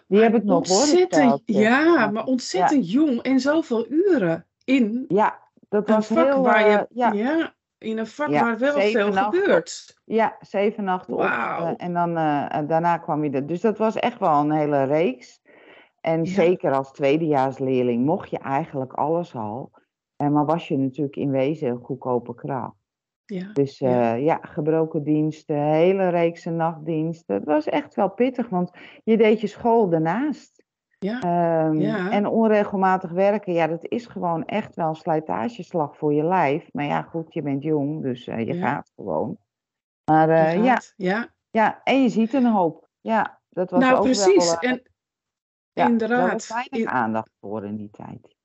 Die 0.07 0.21
heb 0.21 0.35
ik 0.35 0.43
nog 0.43 0.67
hoor, 0.67 0.85
ja, 1.45 2.09
maar 2.11 2.25
ontzettend 2.25 2.91
jong 2.91 3.21
en 3.21 3.39
zoveel 3.39 3.85
uren 3.89 4.45
in 4.65 5.05
Ja, 5.07 5.39
dat 5.69 5.87
was 5.89 6.09
heel... 6.09 6.41
waar 6.41 6.69
je, 6.69 6.87
ja, 6.89 7.11
ja. 7.11 7.53
In 7.85 7.97
een 7.97 8.07
vak 8.07 8.29
Ja, 8.29 8.41
waar 8.43 8.57
wel 8.57 8.79
veel 8.81 9.11
gebeurt. 9.13 10.01
Ja, 10.05 10.35
zeven 10.39 10.83
nachten 10.83 11.13
op. 11.13 11.21
Eh, 11.21 11.71
en 11.77 11.93
dan 11.93 12.17
eh, 12.17 12.67
daarna 12.67 12.97
kwam 12.97 13.23
je 13.23 13.29
er. 13.29 13.47
Dus 13.47 13.61
dat 13.61 13.77
was 13.77 13.95
echt 13.95 14.19
wel 14.19 14.39
een 14.39 14.51
hele 14.51 14.83
reeks. 14.83 15.41
En 16.01 16.23
Ja. 16.23 16.31
zeker 16.31 16.73
als 16.73 16.91
tweedejaarsleerling 16.91 18.05
mocht 18.05 18.29
je 18.29 18.37
eigenlijk 18.37 18.93
alles 18.93 19.35
al. 19.35 19.71
En 20.15 20.31
maar 20.31 20.45
was 20.45 20.67
je 20.67 20.77
natuurlijk 20.77 21.15
in 21.15 21.31
wezen 21.31 21.69
een 21.69 21.83
goedkope 21.83 22.35
kracht. 22.35 22.75
Ja. 23.25 23.49
Dus 23.53 23.79
Ja. 23.79 24.13
eh, 24.15 24.23
ja, 24.23 24.39
gebroken 24.41 25.03
diensten, 25.03 25.61
hele 25.61 26.09
reekse 26.09 26.49
nachtdiensten. 26.49 27.35
Het 27.35 27.45
was 27.45 27.65
echt 27.65 27.95
wel 27.95 28.09
pittig, 28.09 28.49
want 28.49 28.71
je 29.03 29.17
deed 29.17 29.41
je 29.41 29.47
school 29.47 29.89
daarnaast. 29.89 30.54
Ja. 31.05 31.19
Ehm, 31.21 31.79
Ja. 31.79 32.11
En 32.11 32.25
onregelmatig 32.27 33.11
werken, 33.11 33.53
ja, 33.53 33.67
dat 33.67 33.85
is 33.87 34.05
gewoon 34.05 34.45
echt 34.45 34.75
wel 34.75 34.87
een 34.89 34.95
slijtageslag 34.95 35.97
voor 35.97 36.13
je 36.13 36.23
lijf. 36.23 36.69
Maar 36.73 36.85
ja, 36.85 37.01
goed, 37.01 37.33
je 37.33 37.41
bent 37.41 37.63
jong, 37.63 38.01
dus 38.01 38.27
eh, 38.27 38.39
je 38.47 38.53
Ja. 38.53 38.67
gaat 38.67 38.91
gewoon. 38.95 39.37
Maar 40.11 40.29
eh, 40.29 40.63
ja, 40.63 40.81
ja. 40.95 41.27
ja, 41.49 41.81
en 41.83 42.01
je 42.01 42.09
ziet 42.09 42.33
een 42.33 42.45
hoop. 42.45 42.89
Ja, 43.01 43.39
dat 43.49 43.71
was 43.71 43.79
Nou, 43.79 43.95
ook 43.95 44.03
precies. 44.03 44.45
wel... 44.51 44.59
eh, 44.59 44.69
en 44.69 44.81
ja, 44.83 45.83
Daar 45.83 45.89
inderdaad. 45.89 46.31
was 46.31 46.47
weinig 46.47 46.79
In- 46.79 46.89
aandacht 46.89 47.31
voor 47.39 47.65
in 47.65 47.75
die 47.75 47.89
tijd. 47.91 48.35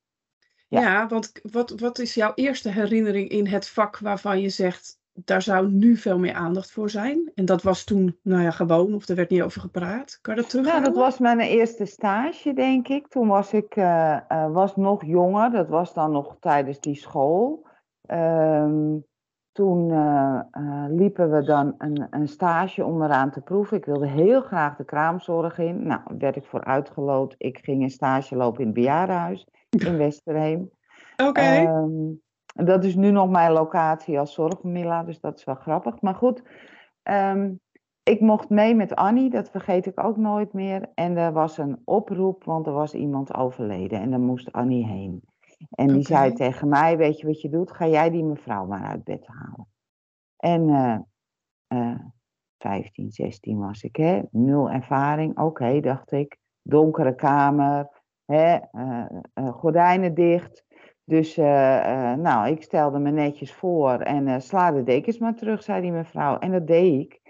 ja. 0.69 0.81
ja. 0.81 1.07
want 1.09 1.33
wat, 1.43 1.71
wat 1.81 1.99
is 1.99 2.15
jouw 2.15 2.33
eerste 2.35 2.69
herinnering 2.71 3.29
in 3.29 3.47
het 3.47 3.69
vak 3.69 3.99
waarvan 3.99 4.41
je 4.41 4.49
zegt, 4.49 5.00
daar 5.25 5.43
zou 5.43 5.69
nu 5.71 5.97
veel 5.97 6.19
meer 6.19 6.35
aandacht 6.35 6.71
voor 6.73 6.91
zijn? 6.91 7.31
En 7.35 7.45
dat 7.45 7.63
was 7.63 7.85
toen, 7.85 8.19
nou 8.23 8.43
ja, 8.43 8.51
gewoon, 8.51 8.95
of 8.95 9.09
er 9.09 9.15
werd 9.17 9.31
niet 9.31 9.43
over 9.43 9.61
gepraat. 9.61 10.19
Kan 10.21 10.35
je 10.35 10.41
dat 10.41 10.53
Nou, 10.53 10.65
terughalen? 10.65 10.93
dat 10.95 11.03
was 11.03 11.19
mijn 11.19 11.41
eerste 11.41 11.85
stage, 11.85 12.53
denk 12.53 12.89
ik. 12.89 13.09
Toen 13.09 13.29
was 13.29 13.53
ik 13.53 13.77
eh, 13.77 14.17
eh, 14.29 14.53
was 14.53 14.77
nog 14.77 15.05
jonger. 15.05 15.51
Dat 15.51 15.69
was 15.69 15.95
dan 15.95 16.13
nog 16.13 16.37
tijdens 16.41 16.81
die 16.81 16.95
school. 16.95 17.67
Ehm, 18.07 18.97
toen 19.53 19.91
eh, 19.91 20.41
liepen 20.89 21.31
we 21.31 21.43
dan 21.43 21.75
een, 21.79 22.07
een 22.11 22.29
stage 22.29 22.85
om 22.85 23.03
eraan 23.03 23.31
te 23.31 23.41
proeven. 23.41 23.77
Ik 23.77 23.85
wilde 23.85 24.07
heel 24.09 24.41
graag 24.41 24.77
de 24.77 24.85
kraamzorg 24.85 25.59
in. 25.59 25.87
Nou, 25.87 26.01
werd 26.19 26.37
ik 26.37 26.45
voor 26.45 26.65
uitgeloot. 26.65 27.35
Ik 27.39 27.59
ging 27.63 27.83
een 27.83 27.91
stage 27.91 28.37
lopen 28.37 28.61
in 28.61 28.67
het 28.67 28.75
bejaardenhuis 28.75 29.47
in 29.69 29.97
Westerheem. 30.07 30.71
Oké. 31.17 31.41
Ehm, 31.41 32.13
En 32.61 32.67
dat 32.67 32.85
is 32.85 32.95
nu 32.95 33.11
nog 33.11 33.31
mijn 33.31 33.53
locatie 33.53 34.19
als 34.19 34.35
zorgmiddelaar, 34.35 35.07
dus 35.07 35.21
dat 35.21 35.39
is 35.39 35.45
wel 35.45 35.55
grappig. 35.55 36.01
Maar 36.01 36.15
goed, 36.15 36.43
ehm, 37.03 37.55
ik 38.03 38.21
mocht 38.21 38.49
mee 38.49 38.75
met 38.75 38.95
Annie, 38.95 39.31
dat 39.31 39.51
vergeet 39.51 39.87
ik 39.87 40.05
ook 40.05 40.17
nooit 40.17 40.53
meer. 40.53 40.91
En 40.95 41.17
er 41.17 41.33
was 41.33 41.59
een 41.59 41.81
oproep, 41.85 42.45
want 42.45 42.67
er 42.67 42.73
was 42.73 42.95
iemand 42.95 43.35
overleden 43.35 44.01
en 44.01 44.11
daar 44.11 44.21
moest 44.21 44.53
Annie 44.53 44.87
heen. 44.87 45.23
En 45.71 45.87
die 45.87 46.03
zei 46.03 46.33
tegen 46.33 46.69
mij, 46.69 46.97
weet 46.97 47.21
je 47.21 47.27
wat 47.27 47.41
je 47.41 47.49
doet? 47.49 47.73
Ga 47.73 47.87
jij 47.87 48.11
die 48.11 48.25
mevrouw 48.25 48.67
maar 48.67 48.85
uit 48.85 49.05
bed 49.05 49.27
halen. 49.27 49.69
En 50.37 50.69
uh, 51.69 51.99
15, 52.59 53.11
16 53.11 53.59
was 53.59 53.83
ik, 53.83 53.97
hè? 53.97 54.23
nul 54.31 54.71
ervaring. 54.71 55.39
Oké, 55.39 55.81
dacht 55.81 56.13
ik. 56.13 56.39
Donkere 56.63 57.15
kamer, 57.15 57.89
hè? 58.25 58.59
Uh, 58.73 59.07
gordijnen 59.53 60.15
dicht. 60.15 60.65
Dus 61.11 61.39
uh, 61.39 62.15
nou, 62.15 62.49
ik 62.49 62.63
stelde 62.63 62.99
me 62.99 63.11
netjes 63.11 63.53
voor 63.53 63.93
en 63.93 64.43
sla 64.43 64.71
de 64.71 64.83
dekens 64.83 65.19
maar 65.19 65.35
terug, 65.35 65.63
zei 65.63 65.81
die 65.81 65.93
mevrouw. 65.93 66.39
En 66.39 66.53
dat 66.53 66.67
deed 66.67 67.01
ik. 67.01 67.21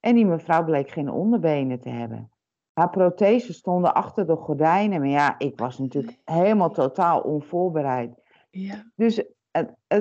En 0.00 0.14
die 0.14 0.26
mevrouw 0.26 0.64
bleek 0.64 0.90
geen 0.90 1.10
onderbenen 1.10 1.80
te 1.80 1.88
hebben. 1.88 2.30
Haar 2.72 2.90
protheses 2.90 3.56
stonden 3.56 3.94
achter 3.94 4.26
de 4.26 4.36
gordijnen. 4.36 5.00
Maar 5.00 5.08
ja, 5.08 5.34
ik 5.38 5.58
was 5.58 5.78
natuurlijk 5.78 6.18
helemaal 6.24 6.70
totaal 6.70 7.20
onvoorbereid. 7.20 8.10
Ja. 8.50 8.84
Dus 8.96 9.24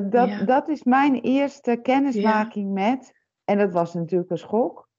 dat, 0.09 0.29
dat 0.45 0.69
is 0.69 0.83
mijn 0.83 1.21
eerste 1.21 1.79
kennismaking 1.81 2.73
met. 2.73 3.13
En 3.45 3.57
dat 3.57 3.71
was 3.71 3.93
natuurlijk 3.93 4.31
een 4.31 4.37
schok. 4.37 4.89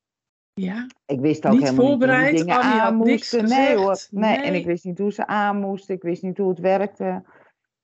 Ja. 0.55 0.87
Ik 1.07 1.21
wist 1.21 1.47
ook 1.47 1.53
niet 1.53 1.63
helemaal 1.63 1.87
voorbereid, 1.87 2.33
niet 2.33 2.41
hoe 2.41 2.63
dingen 2.63 2.83
aan 2.83 2.95
moesten. 2.95 3.49
Nee 3.49 3.77
hoor. 3.77 4.07
Nee. 4.11 4.37
nee. 4.37 4.47
En 4.47 4.55
ik 4.55 4.67
wist 4.67 4.85
niet 4.85 4.99
hoe 4.99 5.13
ze 5.13 5.27
aan 5.27 5.61
moesten. 5.61 5.95
Ik 5.95 6.03
wist 6.03 6.23
niet 6.23 6.39
hoe 6.39 6.49
het 6.49 6.59
werkte. 6.59 7.23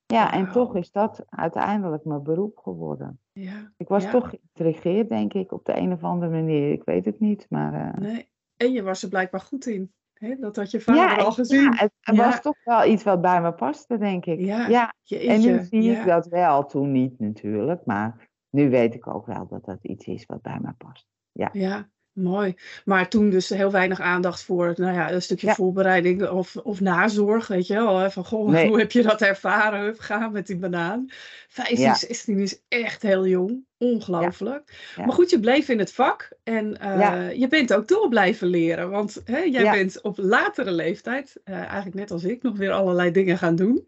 Ja, 0.05 0.33
en 0.33 0.51
toch 0.51 0.75
is 0.75 0.91
dat 0.91 1.25
uiteindelijk 1.29 2.05
mijn 2.05 2.23
beroep 2.23 2.57
geworden. 2.57 3.19
Ja, 3.31 3.71
ik 3.77 3.87
was 3.87 4.03
ja. 4.03 4.11
toch 4.11 4.29
geïntrigeerd, 4.29 5.09
denk 5.09 5.33
ik, 5.33 5.51
op 5.51 5.65
de 5.65 5.77
een 5.77 5.91
of 5.91 6.03
andere 6.03 6.31
manier. 6.31 6.71
Ik 6.71 6.83
weet 6.83 7.05
het 7.05 7.19
niet, 7.19 7.45
maar... 7.49 7.73
Uh... 7.73 7.93
Nee. 7.93 8.29
En 8.57 8.71
je 8.71 8.83
was 8.83 9.03
er 9.03 9.09
blijkbaar 9.09 9.41
goed 9.41 9.65
in. 9.65 9.93
Hè? 10.13 10.35
Dat 10.39 10.55
had 10.55 10.71
je 10.71 10.81
vader 10.81 11.25
al 11.25 11.31
gezien. 11.31 11.61
Ja, 11.61 11.75
het, 11.75 11.91
het 11.99 12.15
was 12.15 12.41
toch 12.41 12.63
wel 12.63 12.85
iets 12.85 13.03
wat 13.03 13.21
bij 13.21 13.41
me 13.41 13.53
paste, 13.53 13.97
denk 13.97 14.25
ik. 14.25 14.39
Ja, 14.39 14.93
en 15.07 15.41
nu 15.41 15.63
zie 15.63 15.91
ik 15.91 16.05
dat 16.05 16.27
wel, 16.27 16.65
toen 16.65 16.91
niet 16.91 17.19
natuurlijk. 17.19 17.85
Maar 17.85 18.29
nu 18.49 18.69
weet 18.69 18.95
ik 18.95 19.07
ook 19.07 19.25
wel 19.25 19.47
dat 19.47 19.65
dat 19.65 19.79
iets 19.81 20.05
is 20.05 20.25
wat 20.25 20.41
bij 20.41 20.59
me 20.61 20.73
past. 20.77 21.07
Ja. 21.31 21.49
ja. 21.51 21.89
Mooi. 22.15 22.55
Maar 22.85 23.09
toen 23.09 23.29
dus 23.29 23.49
heel 23.49 23.71
weinig 23.71 23.99
aandacht 23.99 24.43
voor 24.43 24.73
nou 24.77 24.93
ja, 24.93 25.11
een 25.11 25.21
stukje 25.21 25.53
voorbereiding 25.53 26.29
of, 26.29 26.55
of 26.55 26.79
nazorg, 26.81 27.47
weet 27.47 27.67
je 27.67 27.73
wel. 27.73 28.09
Van, 28.11 28.25
goh, 28.25 28.49
Nee. 28.49 28.67
hoe 28.67 28.79
heb 28.79 28.91
je 28.91 29.01
dat 29.03 29.21
ervaren? 29.21 29.95
Gaan 29.97 30.31
met 30.31 30.47
die 30.47 30.57
banaan. 30.57 31.05
15, 31.47 31.77
Ja. 31.79 31.95
16 31.95 32.39
is 32.39 32.61
echt 32.67 33.01
heel 33.01 33.27
jong. 33.27 33.63
Ongelooflijk. 33.77 34.91
Ja. 34.95 35.05
Maar 35.05 35.13
goed, 35.15 35.29
je 35.29 35.39
bleef 35.39 35.69
in 35.69 35.79
het 35.79 35.93
vak 35.93 36.29
en 36.43 36.79
eh, 36.79 37.31
je 37.39 37.47
bent 37.47 37.73
ook 37.73 37.87
door 37.87 38.09
blijven 38.09 38.47
leren. 38.47 38.89
Want 38.89 39.21
hè, 39.25 39.39
jij 39.39 39.71
bent 39.71 40.01
op 40.01 40.17
latere 40.17 40.71
leeftijd, 40.71 41.35
eh, 41.43 41.55
eigenlijk 41.55 41.95
net 41.95 42.11
als 42.11 42.23
ik, 42.23 42.43
nog 42.43 42.57
weer 42.57 42.71
allerlei 42.71 43.11
dingen 43.11 43.37
gaan 43.37 43.55
doen. 43.55 43.87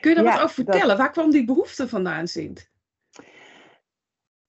Kun 0.00 0.10
je 0.10 0.16
daar 0.16 0.24
wat 0.24 0.34
over 0.42 0.64
dat- 0.64 0.74
vertellen? 0.74 0.96
Waar 0.96 1.10
kwam 1.12 1.30
die 1.30 1.44
behoefte 1.44 1.88
vandaan, 1.88 2.28
Sint? 2.28 2.70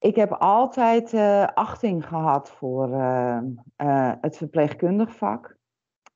Ik 0.03 0.15
heb 0.15 0.31
altijd 0.31 1.13
eh, 1.13 1.43
achting 1.43 2.07
gehad 2.07 2.51
voor 2.51 2.93
eh, 2.93 3.37
eh, 3.75 4.11
het 4.21 4.37
verpleegkundig 4.37 5.15
vak. 5.15 5.57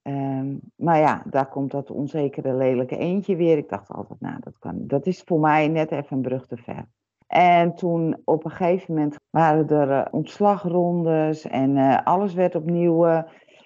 Ehm, 0.02 0.56
maar 0.76 0.98
ja, 0.98 1.24
daar 1.30 1.50
komt 1.50 1.72
dat 1.72 1.92
onzekere 1.92 2.54
lelijke 2.54 2.98
eentje 2.98 3.36
weer. 3.36 3.58
Ik 3.58 3.70
dacht 3.70 3.92
altijd, 3.92 4.20
nou, 4.20 4.36
dat, 4.40 4.58
kan, 4.60 4.88
dat 4.88 5.06
is 5.06 5.22
voor 5.22 5.40
mij 5.40 5.68
net 5.68 5.92
even 5.92 6.18
een 6.18 6.22
brug 6.22 6.48
te 6.48 6.58
ver. 6.58 6.88
En 7.28 7.76
toen 7.76 8.22
op 8.24 8.46
een 8.46 8.52
gegeven 8.52 8.94
moment 8.94 9.16
waren 9.30 9.70
er 9.70 9.92
eh, 9.92 10.14
ontslagrondes 10.14 11.46
en 11.46 12.04
alles 12.04 12.34
werd 12.34 12.56
opnieuw. 12.56 13.06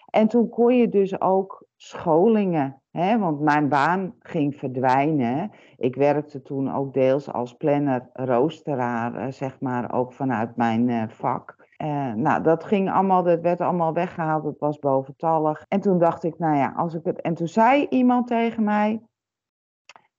en 0.09 0.27
toen 0.27 0.49
kon 0.49 0.75
je 0.75 0.89
dus 0.89 1.21
ook 1.21 1.65
scholingen, 1.83 2.81
hè, 2.91 3.19
want 3.19 3.39
mijn 3.39 3.69
baan 3.69 4.15
ging 4.19 4.55
verdwijnen. 4.55 5.51
Ik 5.77 5.95
werkte 5.95 6.41
toen 6.41 6.73
ook 6.73 6.93
deels 6.93 7.31
als 7.31 7.53
planner, 7.53 8.09
roosteraar, 8.13 9.15
eh, 9.15 9.31
zeg 9.31 9.59
maar, 9.59 9.93
ook 9.93 10.13
vanuit 10.13 10.55
mijn 10.55 10.89
eh, 10.89 11.03
vak. 11.07 11.67
Eh, 11.77 12.13
nou, 12.13 12.43
dat 12.43 12.63
ging 12.63 12.91
allemaal, 12.91 13.23
dat 13.23 13.41
werd 13.41 13.61
allemaal 13.61 13.93
weggehaald, 13.93 14.43
het 14.43 14.59
was 14.59 14.79
boventallig. 14.79 15.65
En 15.67 15.79
toen 15.79 15.99
dacht 15.99 16.23
ik, 16.23 16.39
nou 16.39 16.55
ja, 16.55 16.73
als 16.75 16.93
ik 16.93 17.03
het. 17.03 17.21
En 17.21 17.33
toen 17.33 17.47
zei 17.47 17.87
iemand 17.89 18.27
tegen 18.27 18.63
mij: 18.63 19.01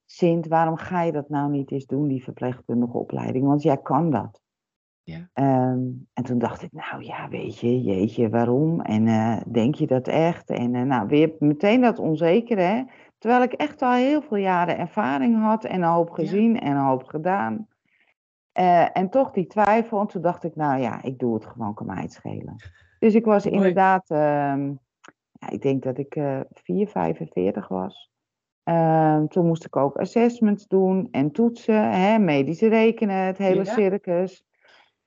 Sint, 0.05 0.47
waarom 0.47 0.77
ga 0.77 1.03
je 1.03 1.13
dat 1.13 1.29
nou 1.29 1.51
niet 1.51 1.71
eens 1.71 1.87
doen, 1.87 2.09
die 2.09 2.25
verpleegkundige 2.25 2.99
opleiding? 2.99 3.47
Want 3.47 3.63
jij 3.63 3.79
kan 3.79 4.11
dat. 4.11 4.42
Ja. 5.05 5.29
Ehm, 5.33 5.81
en 6.13 6.25
toen 6.25 6.39
dacht 6.39 6.63
ik, 6.63 6.73
nou 6.73 7.05
ja, 7.05 7.29
weet 7.29 7.59
je, 7.59 7.83
jeetje, 7.83 8.29
waarom? 8.29 8.81
En 8.81 9.07
eh, 9.07 9.37
denk 9.47 9.75
je 9.75 9.87
dat 9.87 10.09
echt? 10.09 10.51
En 10.51 10.75
eh, 10.75 10.83
nou, 10.83 11.07
weer 11.07 11.33
meteen 11.39 11.81
dat 11.81 11.99
onzekere, 11.99 12.61
hè? 12.61 12.83
Terwijl 13.19 13.43
ik 13.43 13.53
echt 13.53 13.83
al 13.83 13.93
heel 13.93 14.23
veel 14.23 14.37
jaren 14.37 14.79
ervaring 14.79 15.41
had 15.41 15.65
en 15.65 15.83
een 15.83 15.89
hoop 15.89 16.11
gezien 16.11 16.61
en 16.61 16.77
een 16.77 16.85
hoop 16.85 17.05
gedaan. 17.05 17.69
Eh, 18.53 18.97
en 18.97 19.11
toch 19.11 19.31
die 19.31 19.47
twijfel. 19.47 20.01
En 20.01 20.07
toen 20.07 20.23
dacht 20.23 20.45
ik, 20.45 20.57
nou 20.57 20.81
ja, 20.81 21.03
ik 21.03 21.19
doe 21.19 21.35
het 21.35 21.47
gewoon, 21.47 21.75
kan 21.75 21.87
mij 21.87 22.03
het 22.03 22.13
schelen. 22.13 22.57
Dus 22.99 23.15
ik 23.15 23.25
was 23.25 23.45
Mooi. 23.45 23.57
inderdaad, 23.57 24.11
ehm, 24.11 24.67
ja, 25.33 25.51
ik 25.51 25.63
denk 25.63 25.83
dat 25.83 25.99
ik 25.99 26.15
eh 26.17 26.41
4, 26.53 26.89
45 26.89 27.69
was. 27.69 28.11
Ehm, 28.63 29.27
toen 29.27 29.47
moest 29.47 29.65
ik 29.65 29.77
ook 29.77 29.97
assessments 29.97 30.67
doen 30.67 31.09
en 31.11 31.31
toetsen, 31.31 31.91
hè, 31.91 32.19
medisch 32.19 32.61
rekenen, 32.61 33.17
het 33.17 33.39
hele 33.39 33.65
Ja. 33.65 33.73
circus. 33.73 34.45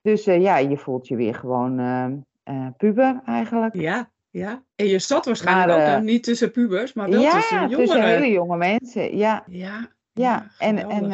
Dus 0.05 0.27
eh, 0.27 0.41
ja, 0.41 0.57
je 0.57 0.77
voelt 0.77 1.07
je 1.07 1.15
weer 1.15 1.35
gewoon 1.35 1.79
ehm, 1.79 2.17
eh, 2.43 2.67
puber 2.77 3.21
eigenlijk. 3.25 3.75
Ja, 3.75 4.09
ja. 4.29 4.63
En 4.75 4.87
je 4.87 4.99
zat 4.99 5.25
waarschijnlijk 5.25 5.67
Maar, 5.67 5.93
ook 5.93 5.99
eh, 5.99 6.05
niet 6.05 6.23
tussen 6.23 6.51
pubers, 6.51 6.93
maar 6.93 7.09
wel 7.09 7.21
ja, 7.21 7.31
tussen 7.31 7.59
jongeren. 7.59 7.85
tussen 7.85 8.03
hele 8.03 8.31
jonge 8.31 8.57
mensen. 8.57 9.17
Ja, 9.17 9.43
Ja, 9.47 9.87
ja. 10.13 10.47
En, 10.59 10.77
en, 10.89 11.07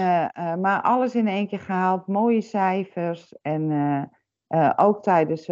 maar 0.61 0.81
alles 0.81 1.15
in 1.15 1.27
één 1.27 1.47
keer 1.47 1.59
gehaald, 1.59 2.07
mooie 2.07 2.41
cijfers. 2.41 3.33
En 3.41 4.11
ook 4.75 5.03
tijdens 5.03 5.49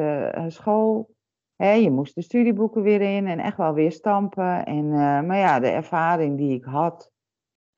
school. 0.48 1.10
Hè, 1.56 1.72
je 1.72 1.92
moest 1.92 2.16
de 2.16 2.22
studieboeken 2.22 2.82
weer 2.82 3.02
in 3.02 3.28
en 3.28 3.40
echt 3.40 3.58
wel 3.58 3.74
weer 3.74 3.92
stampen. 3.92 4.66
En, 4.66 4.90
maar 5.26 5.38
ja, 5.38 5.60
de 5.60 5.68
ervaring 5.70 6.38
die 6.38 6.54
ik 6.54 6.64
had, 6.64 7.12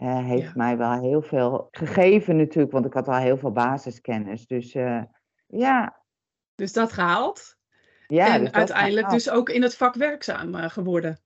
heeft 0.04 0.48
Ja. 0.48 0.52
mij 0.56 0.78
wel 0.78 1.00
heel 1.02 1.22
veel 1.22 1.68
gegeven 1.72 2.36
natuurlijk. 2.38 2.72
Want 2.74 2.86
ik 2.86 2.94
had 2.94 3.08
al 3.08 3.16
heel 3.16 3.38
veel 3.38 3.52
basiskennis. 3.52 4.48
Dus 4.48 4.76
ja, 5.52 6.02
Dus 6.56 6.74
dat 6.74 6.92
gehaald. 6.94 7.58
ja. 8.08 8.34
en 8.36 8.42
dus 8.44 8.52
uiteindelijk 8.52 9.10
dus 9.10 9.30
ook 9.30 9.50
in 9.50 9.62
het 9.62 9.76
vak 9.78 9.96
werkzaam 9.96 10.56
eh, 10.56 10.70
geworden. 10.70 11.20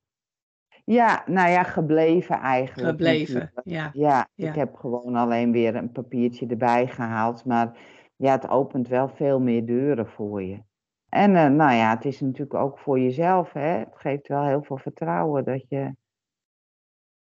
Ja, 0.85 1.23
nou 1.25 1.49
ja, 1.49 1.63
gebleven 1.63 2.35
eigenlijk. 2.39 2.87
Gebleven. 2.89 3.51
Ja. 3.63 3.89
Ja, 3.93 4.27
Ja. 4.33 4.49
ik 4.49 4.55
heb 4.55 4.75
gewoon 4.75 5.15
alleen 5.15 5.51
weer 5.51 5.75
een 5.75 5.91
papiertje 5.91 6.47
erbij 6.47 6.87
gehaald. 6.87 7.45
Maar 7.45 7.77
ja, 8.15 8.31
het 8.31 8.47
opent 8.47 8.87
wel 8.87 9.09
veel 9.09 9.39
meer 9.39 9.65
deuren 9.65 10.07
voor 10.07 10.43
je. 10.43 10.63
En 11.09 11.35
eh, 11.35 11.47
nou 11.47 11.73
ja, 11.73 11.89
het 11.95 12.05
is 12.05 12.19
natuurlijk 12.19 12.53
ook 12.53 12.79
voor 12.79 12.99
jezelf. 12.99 13.53
Hè? 13.53 13.61
Het 13.77 13.95
geeft 13.95 14.27
wel 14.27 14.45
heel 14.45 14.63
veel 14.63 14.77
vertrouwen 14.77 15.43
dat 15.43 15.65
je 15.69 15.77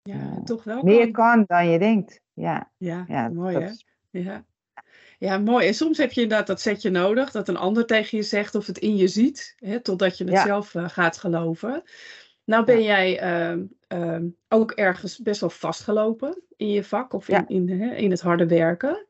ja, 0.02 0.14
Ja. 0.14 0.42
toch 0.42 0.64
wel. 0.64 0.83
meer 0.83 1.11
kan. 1.11 1.45
dan 1.47 1.69
je 1.69 1.78
denkt. 1.78 2.21
Ja, 2.33 2.71
Ja, 2.76 3.04
ja 3.09 3.28
mooi 3.28 3.54
dat 3.54 3.62
hè? 4.11 4.19
Ja. 4.21 4.45
Ja, 5.21 5.39
mooi. 5.39 5.67
En 5.67 5.75
soms 5.75 5.99
heb 5.99 6.12
je 6.12 6.21
inderdaad 6.21 6.47
dat 6.47 6.61
setje 6.61 6.91
nodig, 6.91 7.31
dat 7.31 7.49
een 7.49 7.57
ander 7.57 7.87
tegen 7.87 8.19
je 8.19 8.25
zegt 8.25 8.55
of 8.55 8.67
het 8.67 8.79
in 8.79 8.97
je 8.97 9.09
ziet, 9.09 9.55
hè, 9.59 9.81
totdat 9.81 10.19
je 10.19 10.25
het 10.25 10.33
Ja. 10.33 10.45
zelf 10.45 10.75
eh, 10.75 10.89
gaat 10.89 11.19
geloven. 11.19 11.83
Nou 12.45 12.65
ben 12.65 12.83
jij 12.83 13.19
ehm, 13.19 13.65
ehm, 13.89 14.25
ook 14.49 14.71
ergens 14.71 15.19
best 15.19 15.41
wel 15.41 15.50
vastgelopen 15.50 16.43
in 16.57 16.71
je 16.71 16.85
vak 16.85 17.12
of 17.12 17.29
in, 17.29 17.49
in, 17.49 17.81
hè, 17.81 17.95
in 17.95 18.11
het 18.11 18.21
harde 18.21 18.47
werken. 18.47 19.07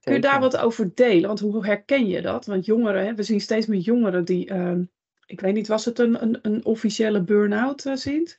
Kun 0.00 0.14
je 0.14 0.20
daar 0.20 0.40
wat 0.40 0.56
over 0.56 0.90
delen? 0.94 1.26
Want 1.26 1.40
hoe 1.40 1.66
herken 1.66 2.06
je 2.06 2.22
dat? 2.22 2.46
Want 2.46 2.64
jongeren, 2.64 3.06
hè, 3.06 3.14
we 3.14 3.22
zien 3.22 3.40
steeds 3.40 3.66
meer 3.66 3.80
jongeren 3.80 4.24
die, 4.24 4.48
ehm, 4.48 4.82
ik 5.26 5.40
weet 5.40 5.54
niet, 5.54 5.68
was 5.68 5.84
het 5.84 5.98
een, 5.98 6.22
een, 6.22 6.38
een 6.42 6.64
officiële 6.64 7.22
burn-out, 7.22 7.90
Sint? 7.94 8.38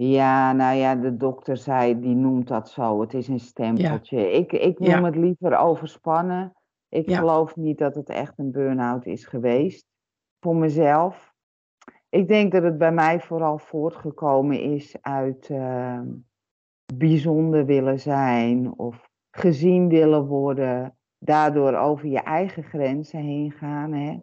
Ja, 0.00 0.52
nou 0.52 0.76
ja, 0.76 0.94
de 0.94 1.16
dokter 1.16 1.56
zei, 1.56 2.00
die 2.00 2.14
noemt 2.14 2.48
dat 2.48 2.68
zo. 2.70 3.00
Het 3.00 3.14
is 3.14 3.28
een 3.28 3.40
stempeltje. 3.40 4.32
Ik, 4.32 4.52
ik 4.52 4.78
noem 4.78 4.88
Ja. 4.88 5.02
het 5.04 5.16
liever 5.16 5.56
overspannen. 5.56 6.52
Ik 6.88 7.08
Ja. 7.08 7.18
geloof 7.18 7.56
niet 7.56 7.78
dat 7.78 7.94
het 7.94 8.08
echt 8.08 8.38
een 8.38 8.50
burn-out 8.50 9.06
is 9.06 9.24
geweest. 9.26 9.86
Voor 10.40 10.56
mezelf. 10.56 11.34
Ik 12.08 12.28
denk 12.28 12.52
dat 12.52 12.62
het 12.62 12.78
bij 12.78 12.92
mij 12.92 13.20
vooral 13.20 13.58
voortgekomen 13.58 14.60
is 14.62 14.96
uit 15.00 15.50
eh, 15.50 16.00
bijzonder 16.94 17.64
willen 17.66 18.00
zijn 18.00 18.78
of 18.78 19.08
gezien 19.30 19.88
willen 19.88 20.26
worden. 20.26 20.96
Daardoor 21.18 21.74
over 21.74 22.08
je 22.08 22.20
eigen 22.20 22.62
grenzen 22.62 23.20
heen 23.20 23.52
gaan. 23.52 23.92
Hè? 23.92 24.18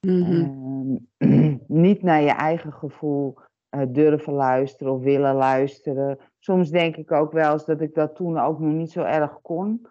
Ehm, 0.00 0.96
niet 1.84 2.02
naar 2.02 2.22
je 2.22 2.30
eigen 2.32 2.72
gevoel 2.72 3.38
eh, 3.68 3.82
durven 3.88 4.32
luisteren 4.32 4.92
of 4.92 5.02
willen 5.02 5.34
luisteren. 5.34 6.18
Soms 6.38 6.70
denk 6.70 6.96
ik 6.96 7.12
ook 7.12 7.32
wel 7.32 7.52
eens 7.52 7.64
dat 7.64 7.80
ik 7.80 7.94
dat 7.94 8.14
toen 8.14 8.38
ook 8.38 8.58
nog 8.58 8.72
niet 8.72 8.92
zo 8.92 9.02
erg 9.02 9.40
kon. 9.42 9.86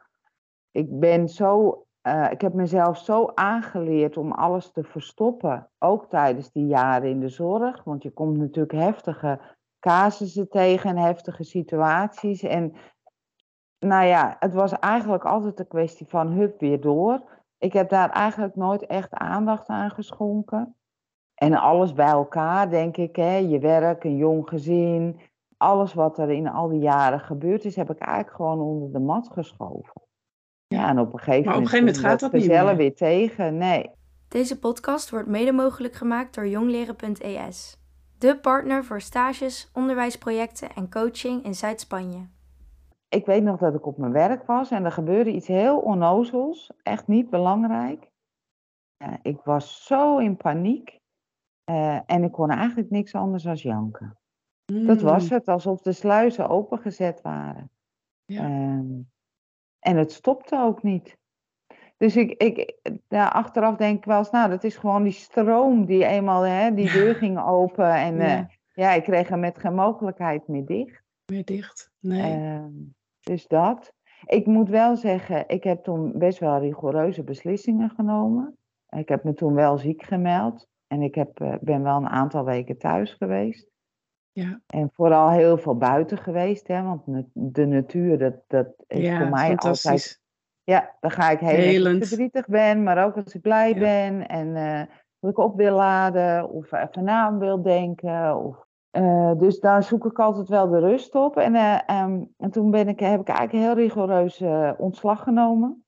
ik 0.71 0.99
ben 0.99 1.29
zo, 1.29 1.83
eh, 2.01 2.31
ik 2.31 2.41
heb 2.41 2.53
mezelf 2.53 2.97
zo 2.97 3.31
aangeleerd 3.33 4.17
om 4.17 4.31
alles 4.31 4.71
te 4.71 4.83
verstoppen. 4.83 5.69
Ook 5.79 6.09
tijdens 6.09 6.51
die 6.51 6.65
jaren 6.65 7.09
in 7.09 7.19
de 7.19 7.29
zorg. 7.29 7.83
Want 7.83 8.03
je 8.03 8.11
komt 8.11 8.37
natuurlijk 8.37 8.73
heftige 8.73 9.39
casussen 9.79 10.49
tegen 10.49 10.89
en 10.89 10.97
heftige 10.97 11.43
situaties. 11.43 12.43
En 12.43 12.73
nou 13.79 14.05
ja, 14.05 14.35
het 14.39 14.53
was 14.53 14.71
eigenlijk 14.71 15.25
altijd 15.25 15.59
een 15.59 15.67
kwestie 15.67 16.07
van 16.07 16.27
hup 16.27 16.59
weer 16.59 16.81
door. 16.81 17.23
Ik 17.57 17.73
heb 17.73 17.89
daar 17.89 18.09
eigenlijk 18.09 18.55
nooit 18.55 18.85
echt 18.85 19.13
aandacht 19.13 19.67
aan 19.67 19.91
geschonken. 19.91 20.76
En 21.37 21.53
alles 21.53 21.93
bij 21.93 22.07
elkaar, 22.07 22.69
denk 22.69 22.97
ik, 22.97 23.15
hè, 23.15 23.35
je 23.35 23.59
werk, 23.59 24.03
een 24.03 24.15
jong 24.15 24.49
gezin, 24.49 25.19
alles 25.57 25.93
wat 25.93 26.17
er 26.17 26.29
in 26.29 26.47
al 26.47 26.67
die 26.67 26.79
jaren 26.79 27.19
gebeurd 27.19 27.65
is, 27.65 27.75
heb 27.75 27.89
ik 27.89 27.97
eigenlijk 27.99 28.35
gewoon 28.35 28.59
onder 28.59 28.91
de 28.91 28.99
mat 28.99 29.29
geschoven. 29.31 30.01
Ja, 30.67 30.89
en 30.89 30.99
op 30.99 31.13
een 31.13 31.19
gegeven 31.19 31.45
maar 31.45 31.55
op 31.55 31.61
een 31.61 31.67
gegeven 31.67 31.85
moment 31.85 32.05
gaat 32.05 32.19
dat 32.19 32.31
niet 32.31 32.43
zelf 32.43 32.67
meer. 32.67 32.75
weer 32.75 32.95
tegen. 32.95 33.57
Nee. 33.57 33.89
Deze 34.27 34.59
podcast 34.59 35.09
wordt 35.09 35.27
mede 35.27 35.51
mogelijk 35.51 35.93
gemaakt 35.93 36.35
door 36.35 36.47
jongleren.es. 36.47 37.81
De 38.17 38.39
partner 38.39 38.85
voor 38.85 39.01
stages, 39.01 39.69
onderwijsprojecten 39.73 40.69
en 40.75 40.89
coaching 40.89 41.43
in 41.43 41.55
Zuid-Spanje. 41.55 42.27
Ik 43.09 43.25
weet 43.25 43.43
nog 43.43 43.57
dat 43.57 43.75
ik 43.75 43.85
op 43.85 43.97
mijn 43.97 44.11
werk 44.11 44.45
was 44.45 44.71
en 44.71 44.85
er 44.85 44.91
gebeurde 44.91 45.31
iets 45.31 45.47
heel 45.47 45.77
onnozels. 45.77 46.71
Echt 46.83 47.07
niet 47.07 47.29
belangrijk. 47.29 48.09
Ja, 48.97 49.19
ik 49.21 49.39
was 49.43 49.85
zo 49.85 50.17
in 50.17 50.37
paniek. 50.37 50.96
Eh, 51.67 51.99
en 52.05 52.23
ik 52.23 52.31
kon 52.31 52.49
eigenlijk 52.49 52.89
niks 52.89 53.15
anders 53.15 53.43
dan 53.43 53.55
janken. 53.55 54.17
Dat 54.65 55.01
was 55.01 55.29
Mm, 55.29 55.35
het, 55.35 55.47
alsof 55.47 55.81
de 55.81 55.91
sluizen 55.91 56.49
opengezet 56.49 57.21
waren. 57.21 57.69
Ja. 58.25 58.43
Ehm, 58.43 58.99
en 59.79 59.97
het 59.97 60.11
stopte 60.11 60.59
ook 60.61 60.83
niet. 60.83 61.17
Dus 61.97 62.15
ik, 62.15 62.31
ik, 62.43 62.79
ja, 63.07 63.27
achteraf 63.27 63.75
denk 63.75 63.97
ik 63.97 64.05
wel 64.05 64.17
eens, 64.17 64.29
nou, 64.29 64.49
dat 64.49 64.63
is 64.63 64.77
gewoon 64.77 65.03
die 65.03 65.11
stroom 65.11 65.85
die 65.85 66.05
eenmaal, 66.05 66.41
hè, 66.41 66.73
die 66.73 66.85
Ja. 66.85 66.91
deur 66.91 67.15
ging 67.15 67.39
open. 67.39 67.93
En 67.93 68.19
eh, 68.19 68.27
Ja. 68.29 68.47
ja, 68.73 68.91
ik 68.91 69.03
kreeg 69.03 69.29
er 69.29 69.39
met 69.39 69.57
geen 69.59 69.75
mogelijkheid 69.75 70.47
meer 70.47 70.65
dicht. 70.65 71.03
Weer 71.25 71.45
dicht. 71.45 71.91
Nee. 71.99 72.33
Ehm, 72.33 72.71
dus 73.19 73.47
dat. 73.47 73.93
Ik 74.25 74.45
moet 74.45 74.69
wel 74.69 74.95
zeggen, 74.95 75.47
ik 75.47 75.63
heb 75.63 75.83
toen 75.83 76.17
best 76.17 76.39
wel 76.39 76.59
rigoureuze 76.59 77.23
beslissingen 77.23 77.89
genomen. 77.89 78.57
Ik 78.89 79.09
heb 79.09 79.23
me 79.23 79.33
toen 79.33 79.53
wel 79.53 79.77
ziek 79.77 80.03
gemeld. 80.03 80.67
En 80.87 81.01
ik 81.01 81.15
heb, 81.15 81.39
eh, 81.39 81.53
ben 81.61 81.83
wel 81.83 81.97
een 81.97 82.07
aantal 82.09 82.45
weken 82.45 82.77
thuis 82.77 83.13
geweest. 83.13 83.67
ja. 84.31 84.61
En 84.67 84.89
vooral 84.93 85.29
heel 85.29 85.57
veel 85.57 85.77
buiten 85.77 86.17
geweest, 86.17 86.67
hè, 86.67 86.83
want 86.83 87.01
de 87.33 87.65
natuur, 87.65 88.17
dat, 88.17 88.33
dat 88.47 88.67
is 88.87 89.05
ja, 89.05 89.17
voor 89.17 89.29
mij 89.29 89.57
altijd... 89.57 90.21
Ja, 90.63 90.95
dan 90.99 91.11
ga 91.11 91.29
ik 91.29 91.39
heen 91.39 91.85
als 91.85 91.93
ik 91.93 92.05
verdrietig 92.05 92.47
ben, 92.47 92.83
maar 92.83 93.05
ook 93.05 93.15
als 93.15 93.35
ik 93.35 93.41
blij 93.41 93.73
Ja. 93.73 93.79
ben. 93.79 94.27
En 94.27 94.55
eh 94.55 94.95
dat 95.19 95.29
ik 95.31 95.37
op 95.37 95.55
wil 95.55 95.75
laden, 95.75 96.49
of 96.49 96.71
even 96.71 97.03
na 97.03 97.25
aan 97.25 97.39
wil 97.39 97.61
denken. 97.61 98.37
Of, 98.37 98.65
eh, 98.89 99.31
dus 99.37 99.59
daar 99.59 99.83
zoek 99.83 100.05
ik 100.05 100.19
altijd 100.19 100.47
wel 100.47 100.69
de 100.69 100.79
rust 100.79 101.15
op. 101.15 101.37
En, 101.37 101.55
ehm, 101.55 102.23
en 102.37 102.51
toen 102.51 102.71
ben 102.71 102.87
ik, 102.87 102.99
heb 102.99 103.19
ik 103.19 103.27
eigenlijk 103.27 103.65
heel 103.65 103.75
rigoureus 103.75 104.43
ontslag 104.77 105.23
genomen. 105.23 105.85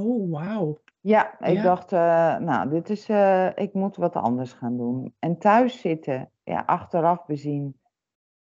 Oh, 0.00 0.30
wauw. 0.30 0.80
Ja, 1.00 1.38
ik 1.40 1.54
Ja. 1.54 1.62
dacht, 1.62 1.92
eh, 1.92 2.36
nou, 2.36 2.68
dit 2.70 2.90
is, 2.90 3.08
eh, 3.08 3.56
ik 3.56 3.72
moet 3.74 3.96
wat 3.96 4.16
anders 4.16 4.52
gaan 4.52 4.76
doen. 4.76 5.14
En 5.18 5.38
thuis 5.38 5.80
zitten, 5.80 6.30
ja, 6.42 6.62
achteraf 6.66 7.26
bezien. 7.26 7.80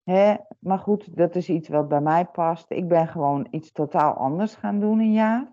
Hè? 0.02 0.34
Maar 0.58 0.78
goed, 0.78 1.16
dat 1.16 1.34
is 1.36 1.48
iets 1.48 1.68
wat 1.68 1.88
bij 1.88 2.00
mij 2.00 2.24
past. 2.24 2.70
Ik 2.70 2.88
ben 2.88 3.08
gewoon 3.08 3.46
iets 3.50 3.72
totaal 3.72 4.14
anders 4.14 4.54
gaan 4.54 4.80
doen 4.80 4.98
een 5.00 5.12
jaar. 5.12 5.52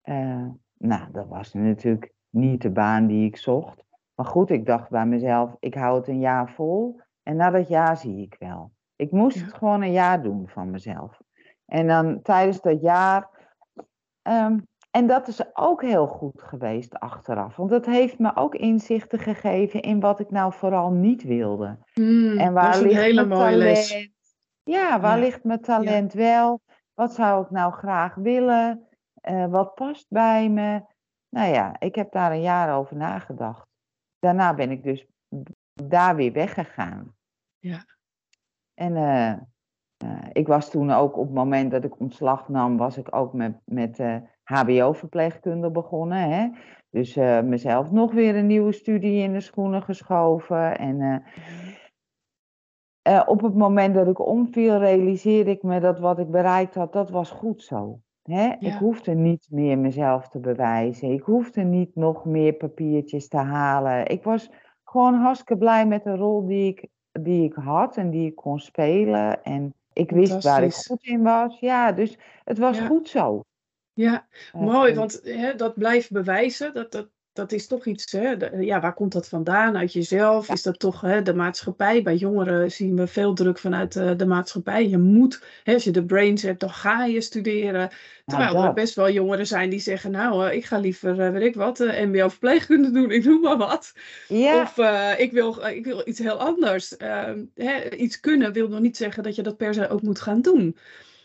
Eh, 0.00 0.46
nou, 0.78 1.10
dat 1.12 1.26
was 1.28 1.52
natuurlijk 1.52 2.12
niet 2.28 2.62
de 2.62 2.70
baan 2.70 3.06
die 3.06 3.26
ik 3.26 3.36
zocht. 3.36 3.84
Maar 4.14 4.26
goed, 4.26 4.50
ik 4.50 4.66
dacht 4.66 4.90
bij 4.90 5.06
mezelf, 5.06 5.56
ik 5.58 5.74
hou 5.74 5.96
het 5.98 6.08
een 6.08 6.20
jaar 6.20 6.50
vol. 6.50 7.00
En 7.22 7.36
na 7.36 7.50
dat 7.50 7.68
jaar 7.68 7.96
zie 7.96 8.22
ik 8.22 8.36
wel. 8.38 8.72
Ik 8.96 9.10
moest 9.10 9.36
Ja. 9.38 9.44
het 9.44 9.54
gewoon 9.54 9.82
een 9.82 9.92
jaar 9.92 10.22
doen 10.22 10.48
van 10.48 10.70
mezelf. 10.70 11.20
En 11.64 11.86
dan 11.86 12.22
tijdens 12.22 12.60
dat 12.60 12.80
jaar. 12.80 13.38
ehm, 14.22 14.58
en 14.90 15.06
dat 15.06 15.28
is 15.28 15.56
ook 15.56 15.82
heel 15.82 16.06
goed 16.06 16.42
geweest 16.42 16.98
achteraf. 16.98 17.56
Want 17.56 17.70
dat 17.70 17.86
heeft 17.86 18.18
me 18.18 18.36
ook 18.36 18.54
inzichten 18.54 19.18
gegeven 19.18 19.80
in 19.80 20.00
wat 20.00 20.20
ik 20.20 20.30
nou 20.30 20.52
vooral 20.52 20.90
niet 20.90 21.22
wilde. 21.22 21.78
Mm, 21.94 22.38
En 22.38 22.52
waar 22.52 22.64
dat 22.64 22.74
is 22.74 22.80
een 22.80 22.86
ligt 22.88 23.00
hele 23.00 23.24
mijn 23.26 23.56
les. 23.56 23.88
talent? 23.88 24.10
Ja, 24.62 25.00
waar 25.00 25.16
Ja. 25.16 25.22
ligt 25.24 25.44
mijn 25.44 25.60
talent 25.60 26.12
wel? 26.12 26.60
Wat 26.94 27.14
zou 27.14 27.44
ik 27.44 27.50
nou 27.50 27.72
graag 27.72 28.14
willen? 28.14 28.86
Eh, 29.14 29.46
wat 29.46 29.74
past 29.74 30.06
bij 30.08 30.48
me? 30.48 30.82
Nou 31.28 31.52
ja, 31.52 31.76
ik 31.78 31.94
heb 31.94 32.12
daar 32.12 32.32
een 32.32 32.40
jaar 32.40 32.76
over 32.78 32.96
nagedacht. 32.96 33.66
Daarna 34.18 34.54
ben 34.54 34.70
ik 34.70 34.82
dus 34.82 35.06
daar 35.72 36.16
weer 36.16 36.32
weggegaan. 36.32 37.16
Ja. 37.58 37.84
En 38.74 38.96
eh, 38.96 39.30
eh, 39.30 39.38
ik 40.32 40.46
was 40.46 40.70
toen 40.70 40.90
ook 40.90 41.16
op 41.16 41.24
het 41.26 41.34
moment 41.34 41.70
dat 41.70 41.84
ik 41.84 42.00
ontslag 42.00 42.48
nam, 42.48 42.76
was 42.76 42.96
ik 42.96 43.14
ook 43.14 43.32
met, 43.32 43.60
met 43.64 43.98
HBO-verpleegkunde 44.50 45.70
begonnen. 45.70 46.30
Hè? 46.30 46.48
Dus 46.90 47.16
eh, 47.16 47.40
mezelf 47.40 47.90
nog 47.90 48.12
weer 48.12 48.36
een 48.36 48.46
nieuwe 48.46 48.72
studie 48.72 49.22
in 49.22 49.32
de 49.32 49.40
schoenen 49.40 49.82
geschoven. 49.82 50.78
En 50.78 51.00
eh, 51.00 51.16
eh, 53.02 53.22
op 53.26 53.42
het 53.42 53.54
moment 53.54 53.94
dat 53.94 54.08
ik 54.08 54.26
omviel, 54.26 54.78
realiseerde 54.78 55.50
ik 55.50 55.62
me 55.62 55.80
dat 55.80 55.98
wat 55.98 56.18
ik 56.18 56.30
bereikt 56.30 56.74
had, 56.74 56.92
dat 56.92 57.10
was 57.10 57.30
goed 57.30 57.62
zo. 57.62 58.00
Hè? 58.22 58.54
Ik 58.58 58.72
hoefde 58.72 59.14
niet 59.14 59.46
meer 59.50 59.78
mezelf 59.78 60.28
te 60.28 60.38
bewijzen. 60.38 61.12
Ik 61.12 61.22
hoefde 61.22 61.62
niet 61.62 61.94
nog 61.94 62.24
meer 62.24 62.52
papiertjes 62.52 63.28
te 63.28 63.36
halen. 63.36 64.06
Ik 64.06 64.22
was 64.22 64.50
gewoon 64.84 65.14
hartstikke 65.14 65.56
blij 65.56 65.86
met 65.86 66.04
de 66.04 66.16
rol 66.16 66.46
die 66.46 66.68
ik, 66.68 66.88
die 67.12 67.44
ik 67.44 67.54
had 67.54 67.96
en 67.96 68.10
die 68.10 68.26
ik 68.26 68.36
kon 68.36 68.58
spelen. 68.58 69.42
En 69.42 69.74
ik 69.92 70.10
wist 70.10 70.44
waar 70.44 70.62
ik 70.62 70.74
goed 70.74 71.02
in 71.02 71.22
was. 71.22 71.60
Ja, 71.60 71.92
dus 71.92 72.18
het 72.44 72.58
was 72.58 72.78
Ja. 72.78 72.86
goed 72.86 73.08
zo. 73.08 73.42
Ja, 73.92 74.26
Eh, 74.52 74.60
mooi, 74.60 74.94
want 74.94 75.20
hè, 75.22 75.54
dat 75.54 75.74
blijft 75.74 76.10
bewijzen. 76.10 76.74
Dat, 76.74 76.92
dat, 76.92 77.08
dat 77.32 77.52
is 77.52 77.66
toch 77.66 77.86
iets, 77.86 78.12
hè, 78.12 78.30
ja, 78.58 78.80
waar 78.80 78.94
komt 78.94 79.12
dat 79.12 79.28
vandaan? 79.28 79.76
Uit 79.76 79.92
jezelf? 79.92 80.48
Is 80.48 80.62
dat 80.62 80.78
toch 80.78 81.00
hè, 81.00 81.22
de 81.22 81.34
maatschappij? 81.34 82.02
Bij 82.02 82.16
jongeren 82.16 82.70
zien 82.70 82.96
we 82.96 83.06
veel 83.06 83.34
druk 83.34 83.58
vanuit 83.58 83.96
eh, 83.96 84.10
de 84.16 84.26
maatschappij. 84.26 84.88
Je 84.88 84.98
moet, 84.98 85.44
hè, 85.62 85.72
als 85.74 85.84
je 85.84 85.90
de 85.90 86.04
brains 86.04 86.42
hebt, 86.42 86.60
dan 86.60 86.70
ga 86.70 87.04
je 87.04 87.20
studeren. 87.20 87.90
Terwijl 88.24 88.50
er 88.50 88.60
Nou, 88.60 88.74
best 88.74 88.94
wel 88.94 89.10
jongeren 89.10 89.46
zijn 89.46 89.70
die 89.70 89.80
zeggen, 89.80 90.10
nou, 90.10 90.46
eh, 90.48 90.56
ik 90.56 90.64
ga 90.64 90.78
liever, 90.78 91.32
weet 91.32 91.42
ik 91.42 91.54
wat, 91.54 91.80
eh, 91.80 92.06
mbo-verpleegkunde 92.06 92.90
doen, 92.90 93.10
ik 93.20 93.24
noem 93.24 93.40
maar 93.40 93.56
wat. 93.58 93.92
Ja, 94.28 94.62
Of 94.62 94.78
ik, 95.18 95.32
wil, 95.32 95.66
ik 95.66 95.84
wil 95.84 96.02
iets 96.04 96.18
heel 96.18 96.38
anders. 96.38 96.96
Ehm, 96.96 97.44
hè, 97.54 97.90
iets 97.90 98.20
kunnen 98.20 98.52
wil 98.52 98.68
nog 98.68 98.80
niet 98.80 98.96
zeggen 98.96 99.22
dat 99.22 99.34
je 99.34 99.42
dat 99.42 99.56
per 99.56 99.74
se 99.74 99.88
ook 99.88 100.02
moet 100.02 100.20
gaan 100.20 100.42
doen. 100.42 100.76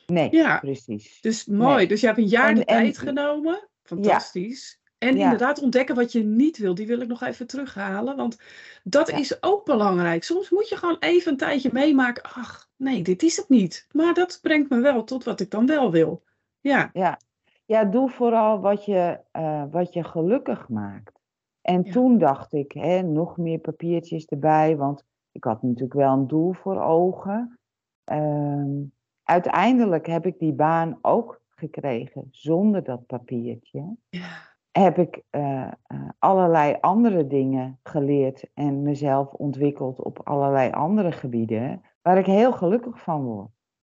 Nee, 0.05 0.27
Ja. 0.31 0.59
precies. 0.59 1.21
Dus 1.21 1.45
mooi. 1.45 1.75
Nee. 1.75 1.87
Dus 1.87 1.99
je 2.01 2.05
hebt 2.05 2.17
een 2.19 2.27
jaar 2.27 2.49
En- 2.49 2.55
de 2.55 2.65
en- 2.65 2.75
tijd 2.77 2.97
genomen. 2.97 3.67
Fantastisch. 3.83 4.79
En 4.97 5.15
Ja. 5.17 5.23
inderdaad 5.23 5.61
ontdekken 5.61 5.95
wat 5.95 6.11
je 6.11 6.23
niet 6.23 6.57
wil. 6.57 6.75
Die 6.75 6.87
wil 6.87 7.01
ik 7.01 7.07
nog 7.07 7.21
even 7.23 7.47
terughalen. 7.47 8.15
Want 8.15 8.37
dat 8.83 9.09
is 9.09 9.43
ook 9.43 9.65
belangrijk. 9.65 10.23
Soms 10.23 10.49
moet 10.49 10.69
je 10.69 10.75
gewoon 10.77 10.97
even 10.99 11.31
een 11.31 11.37
tijdje 11.37 11.69
meemaken. 11.73 12.23
Ach, 12.23 12.69
nee, 12.75 13.01
dit 13.01 13.23
is 13.23 13.37
het 13.37 13.49
niet. 13.49 13.87
Maar 13.91 14.13
dat 14.13 14.39
brengt 14.41 14.69
me 14.69 14.79
wel 14.79 15.03
tot 15.03 15.23
wat 15.23 15.39
ik 15.39 15.51
dan 15.51 15.65
wel 15.65 15.91
wil. 15.91 16.23
Ja, 16.59 16.89
Ja, 16.93 17.19
ja 17.65 17.83
doe 17.85 18.09
vooral 18.09 18.59
wat 18.59 18.85
je, 18.85 19.19
eh, 19.31 19.63
wat 19.71 19.93
je 19.93 20.03
gelukkig 20.03 20.69
maakt. 20.69 21.19
En 21.61 21.83
toen 21.83 22.17
dacht 22.17 22.53
ik, 22.53 22.71
hè, 22.71 23.01
nog 23.01 23.37
meer 23.37 23.59
papiertjes 23.59 24.25
erbij, 24.25 24.77
want 24.77 25.03
ik 25.31 25.43
had 25.43 25.63
natuurlijk 25.63 25.93
wel 25.93 26.13
een 26.13 26.27
doel 26.27 26.53
voor 26.53 26.81
ogen. 26.81 27.59
Ehm, 28.03 28.81
uiteindelijk 29.25 30.07
heb 30.07 30.25
ik 30.25 30.39
die 30.39 30.53
baan 30.53 30.99
ook 31.01 31.41
gekregen 31.49 32.27
zonder 32.31 32.83
dat 32.83 33.05
papiertje. 33.05 33.95
ja, 34.09 34.53
Heb 34.71 34.97
ik 34.97 35.21
eh, 35.29 35.61
eh, 35.61 36.09
allerlei 36.19 36.77
andere 36.81 37.27
dingen 37.27 37.79
geleerd 37.83 38.43
en 38.53 38.81
mezelf 38.81 39.31
ontwikkeld 39.33 40.01
op 40.01 40.19
allerlei 40.23 40.71
andere 40.71 41.11
gebieden, 41.11 41.81
waar 42.01 42.17
ik 42.17 42.25
heel 42.25 42.51
gelukkig 42.53 43.01
van 43.01 43.23
word. 43.23 43.49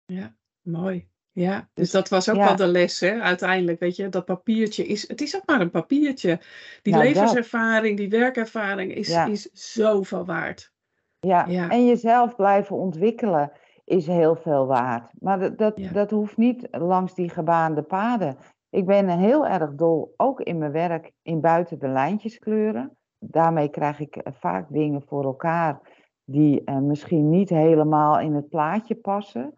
ja. 0.05 0.35
mooi. 0.61 1.07
Ja, 1.31 1.57
dus 1.59 1.67
Dus, 1.73 1.91
dat 1.91 2.09
was 2.09 2.29
ook 2.29 2.35
ja. 2.35 2.45
wel 2.45 2.55
de 2.55 2.67
les, 2.67 2.99
hè? 2.99 3.21
Uiteindelijk, 3.21 3.79
weet 3.79 3.95
je, 3.95 4.09
dat 4.09 4.25
papiertje 4.25 4.85
is, 4.85 5.07
het 5.07 5.21
is 5.21 5.35
ook 5.35 5.45
maar 5.45 5.61
een 5.61 5.69
papiertje. 5.69 6.39
Die 6.81 6.93
Nou, 6.93 7.05
dat. 7.05 7.13
levenservaring, 7.15 7.97
die 7.97 8.09
werkervaring 8.09 8.93
is, 8.93 9.07
Ja. 9.07 9.25
is 9.25 9.49
zoveel 9.53 10.25
waard. 10.25 10.71
Ja, 11.19 11.45
Ja. 11.47 11.69
en 11.69 11.85
jezelf 11.85 12.35
blijven 12.35 12.75
ontwikkelen 12.75 13.51
is 13.87 14.07
heel 14.07 14.35
veel 14.35 14.65
waard. 14.65 15.11
Maar 15.19 15.39
dat, 15.39 15.57
dat, 15.57 15.73
Ja. 15.75 15.91
dat 15.91 16.11
hoeft 16.11 16.37
niet 16.37 16.67
langs 16.71 17.13
die 17.13 17.29
gebaande 17.29 17.81
paden. 17.81 18.37
Ik 18.69 18.85
ben 18.85 19.09
heel 19.09 19.47
erg 19.47 19.75
dol, 19.75 20.13
ook 20.17 20.41
in 20.41 20.57
mijn 20.57 20.71
werk, 20.71 21.11
in 21.21 21.41
buiten 21.41 21.79
de 21.79 21.87
lijntjes 21.87 22.39
kleuren. 22.39 22.97
Daarmee 23.19 23.69
krijg 23.69 23.99
ik 23.99 24.15
eh, 24.15 24.33
vaak 24.33 24.65
dingen 24.69 25.01
voor 25.01 25.23
elkaar 25.23 25.79
die 26.23 26.63
eh, 26.63 26.77
misschien 26.77 27.29
niet 27.29 27.49
helemaal 27.49 28.19
in 28.19 28.35
het 28.35 28.49
plaatje 28.49 28.95
passen. 28.95 29.53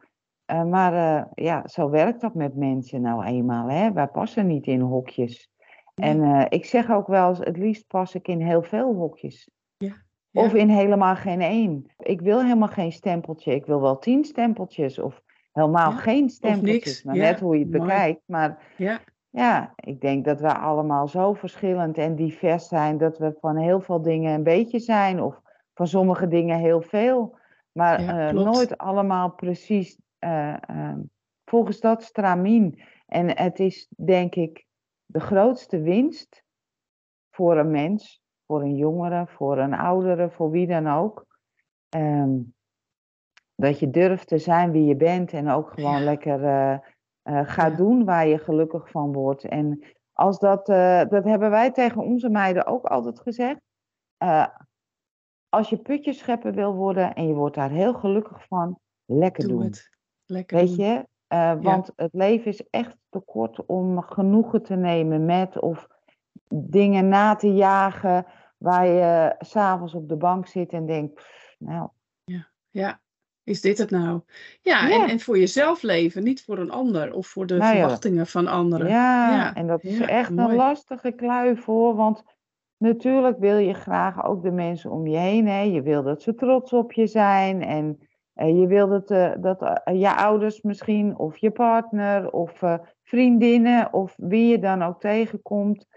Eh, 0.46 0.64
maar 0.64 1.28
ja, 1.34 1.68
zo 1.68 1.90
werkt 1.90 2.22
dat 2.22 2.34
met 2.34 2.56
mensen 2.56 3.02
nou 3.02 3.26
eenmaal. 3.26 3.70
Hè? 3.70 3.92
Wij 3.92 4.08
passen 4.08 4.48
niet 4.48 4.66
in 4.66 4.82
hokjes. 4.82 5.50
En 5.96 6.50
ik 6.50 6.66
zeg 6.66 6.92
ook 6.92 7.08
wel 7.08 7.30
eens, 7.30 7.40
het 7.40 7.58
liefst 7.58 7.88
pas 7.88 8.16
ik 8.16 8.28
in 8.28 8.42
heel 8.42 8.64
veel 8.64 8.94
hokjes. 8.94 9.50
Ja, 10.32 10.42
Of 10.44 10.54
in 10.54 10.70
helemaal 10.70 11.16
geen 11.16 11.42
één. 11.42 11.92
Ik 11.98 12.22
wil 12.22 12.42
helemaal 12.42 12.68
geen 12.68 12.92
stempeltje. 12.92 13.54
Ik 13.54 13.66
wil 13.66 13.82
wel 13.82 13.98
tien 14.00 14.24
stempeltjes. 14.24 15.00
Of 15.00 15.22
helemaal 15.52 15.92
Ja, 15.92 15.98
geen 15.98 16.30
stempeltjes. 16.30 17.04
Maar 17.04 17.16
Ja, 17.16 17.22
net 17.22 17.40
hoe 17.40 17.58
je 17.58 17.64
het 17.64 17.72
mooi. 17.74 17.84
bekijkt. 17.90 18.22
Maar 18.26 18.74
Ja, 18.78 19.00
ja, 19.30 19.74
ik 19.76 20.02
denk 20.02 20.26
dat 20.26 20.40
we 20.42 20.54
allemaal 20.58 21.08
zo 21.08 21.34
verschillend 21.34 21.98
en 21.98 22.16
divers 22.16 22.68
zijn. 22.68 22.98
Dat 22.98 23.18
we 23.18 23.38
van 23.40 23.58
heel 23.58 23.82
veel 23.82 24.02
dingen 24.02 24.34
een 24.34 24.44
beetje 24.44 24.80
zijn. 24.80 25.22
Of 25.22 25.42
van 25.74 25.88
sommige 25.88 26.28
dingen 26.28 26.58
heel 26.60 26.82
veel. 26.82 27.38
Maar 27.72 28.00
eh, 28.30 28.34
nooit 28.34 28.78
allemaal 28.78 29.32
precies 29.32 30.00
eh, 30.20 30.54
eh, 30.70 30.98
volgens 31.46 31.80
dat 31.80 32.04
stramien. 32.04 32.82
En 33.06 33.38
het 33.38 33.60
is 33.60 33.88
denk 33.98 34.36
ik 34.36 34.66
de 35.06 35.20
grootste 35.20 35.82
winst 35.82 36.44
voor 37.30 37.58
een 37.58 37.72
mens, 37.72 38.22
voor 38.50 38.62
een 38.62 38.76
jongere, 38.76 39.28
voor 39.28 39.58
een 39.58 39.74
oudere, 39.74 40.30
voor 40.30 40.50
wie 40.52 40.68
dan 40.68 40.88
ook. 40.88 41.26
Ehm, 41.90 42.38
dat 43.56 43.80
je 43.80 43.90
durft 43.90 44.28
te 44.28 44.38
zijn 44.38 44.72
wie 44.72 44.86
je 44.86 44.96
bent 44.96 45.34
en 45.34 45.50
ook 45.50 45.70
gewoon 45.74 46.00
Ja. 46.00 46.04
lekker 46.04 46.44
eh, 46.44 46.74
eh, 46.74 46.80
gaat 47.48 47.72
Ja. 47.72 47.78
doen 47.78 48.06
waar 48.06 48.28
je 48.28 48.38
gelukkig 48.38 48.90
van 48.90 49.14
wordt. 49.14 49.44
En 49.44 49.84
als 50.14 50.40
dat, 50.40 50.70
eh, 50.70 51.02
dat 51.10 51.24
hebben 51.24 51.50
wij 51.50 51.72
tegen 51.72 52.02
onze 52.02 52.30
meiden 52.30 52.66
ook 52.66 52.86
altijd 52.86 53.20
gezegd. 53.20 53.60
Als 55.50 55.70
je 55.70 55.78
putjes 55.78 56.18
schepper 56.18 56.54
wil 56.54 56.74
worden 56.74 57.14
en 57.14 57.28
je 57.28 57.34
wordt 57.34 57.56
daar 57.56 57.70
heel 57.72 57.94
gelukkig 57.94 58.46
van, 58.48 58.80
lekker 59.06 59.44
doe 59.48 59.52
doen. 59.58 59.64
het. 59.64 59.90
Lekker 60.26 60.58
Weet 60.58 60.68
doen. 60.78 60.86
je, 60.86 61.08
want 61.62 61.92
het 61.96 62.14
leven 62.14 62.46
is 62.52 62.70
echt 62.70 62.96
te 63.10 63.20
kort 63.20 63.66
om 63.66 64.02
genoegen 64.02 64.64
te 64.64 64.76
nemen 64.76 65.26
met 65.26 65.60
of 65.60 65.88
dingen 66.54 67.08
na 67.08 67.36
te 67.36 67.54
jagen 67.54 68.26
waar 68.58 68.88
je 68.88 69.36
s'avonds 69.40 69.94
op 69.94 70.10
de 70.10 70.16
bank 70.16 70.48
zit 70.48 70.74
en 70.74 70.86
denkt, 70.86 71.14
"Pff, 71.14 71.56
nou, 71.58 71.90
Ja, 72.72 73.00
is 73.44 73.62
dit 73.62 73.78
het 73.78 73.90
nou? 73.90 74.22
Ja, 74.62 74.88
Ja. 74.88 75.04
En, 75.04 75.10
en 75.10 75.20
voor 75.20 75.38
jezelf 75.38 75.82
leven, 75.82 76.24
niet 76.24 76.44
voor 76.44 76.58
een 76.58 76.72
ander 76.72 77.14
of 77.14 77.28
voor 77.28 77.46
de 77.46 77.58
Nou 77.58 77.74
ja. 77.76 77.80
verwachtingen 77.80 78.28
van 78.28 78.48
anderen. 78.48 78.88
ja, 78.88 79.36
Ja, 79.36 79.56
en 79.56 79.68
dat 79.68 79.84
is 79.84 79.98
ja, 79.98 80.08
echt 80.08 80.30
een 80.30 80.56
lastige 80.56 81.12
kluif 81.12 81.66
hoor, 81.66 81.96
want 81.96 82.24
natuurlijk 82.78 83.40
wil 83.40 83.58
je 83.58 83.74
graag 83.74 84.26
ook 84.26 84.44
de 84.44 84.52
mensen 84.52 84.92
om 84.92 85.08
je 85.08 85.18
heen, 85.18 85.48
hè. 85.48 85.62
Je 85.62 85.82
wil 85.82 86.04
dat 86.04 86.22
ze 86.22 86.36
trots 86.36 86.74
op 86.74 86.92
je 86.92 87.08
zijn 87.08 87.62
en 87.64 88.00
eh, 88.34 88.60
je 88.60 88.68
wil 88.68 88.88
dat, 88.88 89.12
eh, 89.12 89.32
dat 89.40 89.62
eh, 89.62 90.00
je 90.00 90.16
ouders 90.16 90.62
misschien 90.62 91.18
of 91.18 91.38
je 91.38 91.52
partner 91.52 92.32
of 92.32 92.64
vriendinnen 93.04 93.94
of 93.94 94.14
wie 94.18 94.48
je 94.48 94.60
dan 94.60 94.82
ook 94.84 95.00
tegenkomt. 95.00 95.88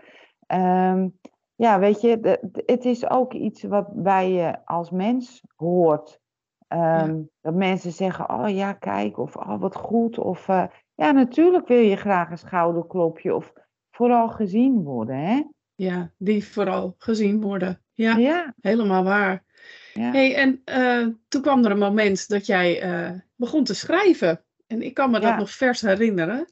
Ehm, 0.52 1.08
ja, 1.54 1.78
weet 1.78 2.00
je, 2.00 2.20
de- 2.20 2.62
het 2.66 2.84
is 2.84 3.10
ook 3.10 3.32
iets 3.32 3.62
wat 3.62 4.02
bij 4.02 4.30
je 4.30 4.66
als 4.66 4.90
mens 4.90 5.42
hoort. 5.56 6.20
Ehm, 6.68 7.20
Dat 7.40 7.54
mensen 7.54 7.92
zeggen, 7.92 8.30
oh 8.30 8.48
ja, 8.48 8.72
kijk, 8.72 9.18
of 9.18 9.36
oh 9.36 9.60
wat 9.60 9.74
goed. 9.76 10.18
Of 10.18 10.48
eh, 10.48 10.64
ja, 10.94 11.10
natuurlijk 11.10 11.68
wil 11.68 11.78
je 11.78 11.96
graag 11.96 12.30
een 12.30 12.38
schouderklopje 12.38 13.34
of 13.34 13.52
vooral 13.90 14.28
gezien 14.28 14.82
worden, 14.82 15.16
hè? 15.16 15.42
Ja, 15.74 16.10
die 16.18 16.44
vooral 16.44 16.94
gezien 16.98 17.40
worden. 17.40 17.82
Ja, 17.92 18.16
Ja, 18.16 18.54
helemaal 18.60 19.04
waar. 19.04 19.44
ja. 19.92 20.10
Hey, 20.10 20.34
en 20.34 20.60
eh, 20.64 21.06
toen 21.28 21.42
kwam 21.42 21.64
er 21.64 21.70
een 21.70 21.78
moment 21.78 22.28
dat 22.28 22.46
jij 22.46 22.80
eh, 22.80 23.10
begon 23.36 23.64
te 23.64 23.74
schrijven. 23.74 24.44
En 24.66 24.82
ik 24.82 24.94
kan 24.94 25.10
me 25.10 25.20
dat 25.20 25.36
nog 25.36 25.50
vers 25.50 25.80
herinneren, 25.80 26.46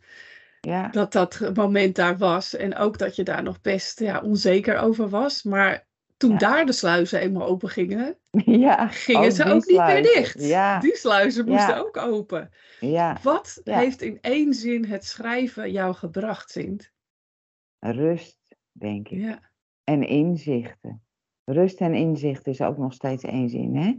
ja. 0.61 0.89
dat 0.89 1.13
dat 1.13 1.51
moment 1.55 1.95
daar 1.97 2.19
was. 2.19 2.57
En 2.57 2.77
ook 2.77 2.99
dat 2.99 3.17
je 3.17 3.23
daar 3.23 3.43
nog 3.43 3.61
best 3.61 4.01
ja, 4.01 4.21
onzeker 4.21 4.79
over 4.79 5.09
was. 5.09 5.43
Maar 5.43 5.89
toen 6.17 6.31
Ja. 6.31 6.37
daar 6.39 6.67
de 6.67 6.73
sluizen 6.73 7.21
eenmaal 7.21 7.47
open 7.47 7.69
gingen, 7.69 8.19
ja. 8.67 8.89
gingen 8.89 9.33
ze 9.33 9.45
die 9.45 9.53
ook 9.53 9.67
niet 9.67 9.79
meer 9.79 10.03
dicht. 10.03 10.43
Ja, 10.47 10.79
Die 10.81 10.97
sluizen 10.97 11.45
moesten 11.45 11.77
ook 11.87 11.97
open. 11.97 12.51
ja. 12.81 13.19
Wat 13.23 13.61
heeft 13.65 14.03
in 14.03 14.19
één 14.21 14.55
zin 14.55 14.85
het 14.85 15.05
schrijven 15.05 15.73
jou 15.73 15.95
gebracht, 15.95 16.51
Sint? 16.51 16.93
Rust, 17.79 18.39
denk 18.73 19.09
ik. 19.09 19.19
Ja, 19.21 19.51
En 19.85 20.03
inzichten. 20.07 21.03
Rust 21.45 21.81
en 21.81 21.95
inzicht 21.95 22.47
is 22.47 22.61
ook 22.61 22.79
nog 22.79 22.93
steeds 22.93 23.25
één 23.25 23.49
zin, 23.49 23.77
hè? 23.77 23.95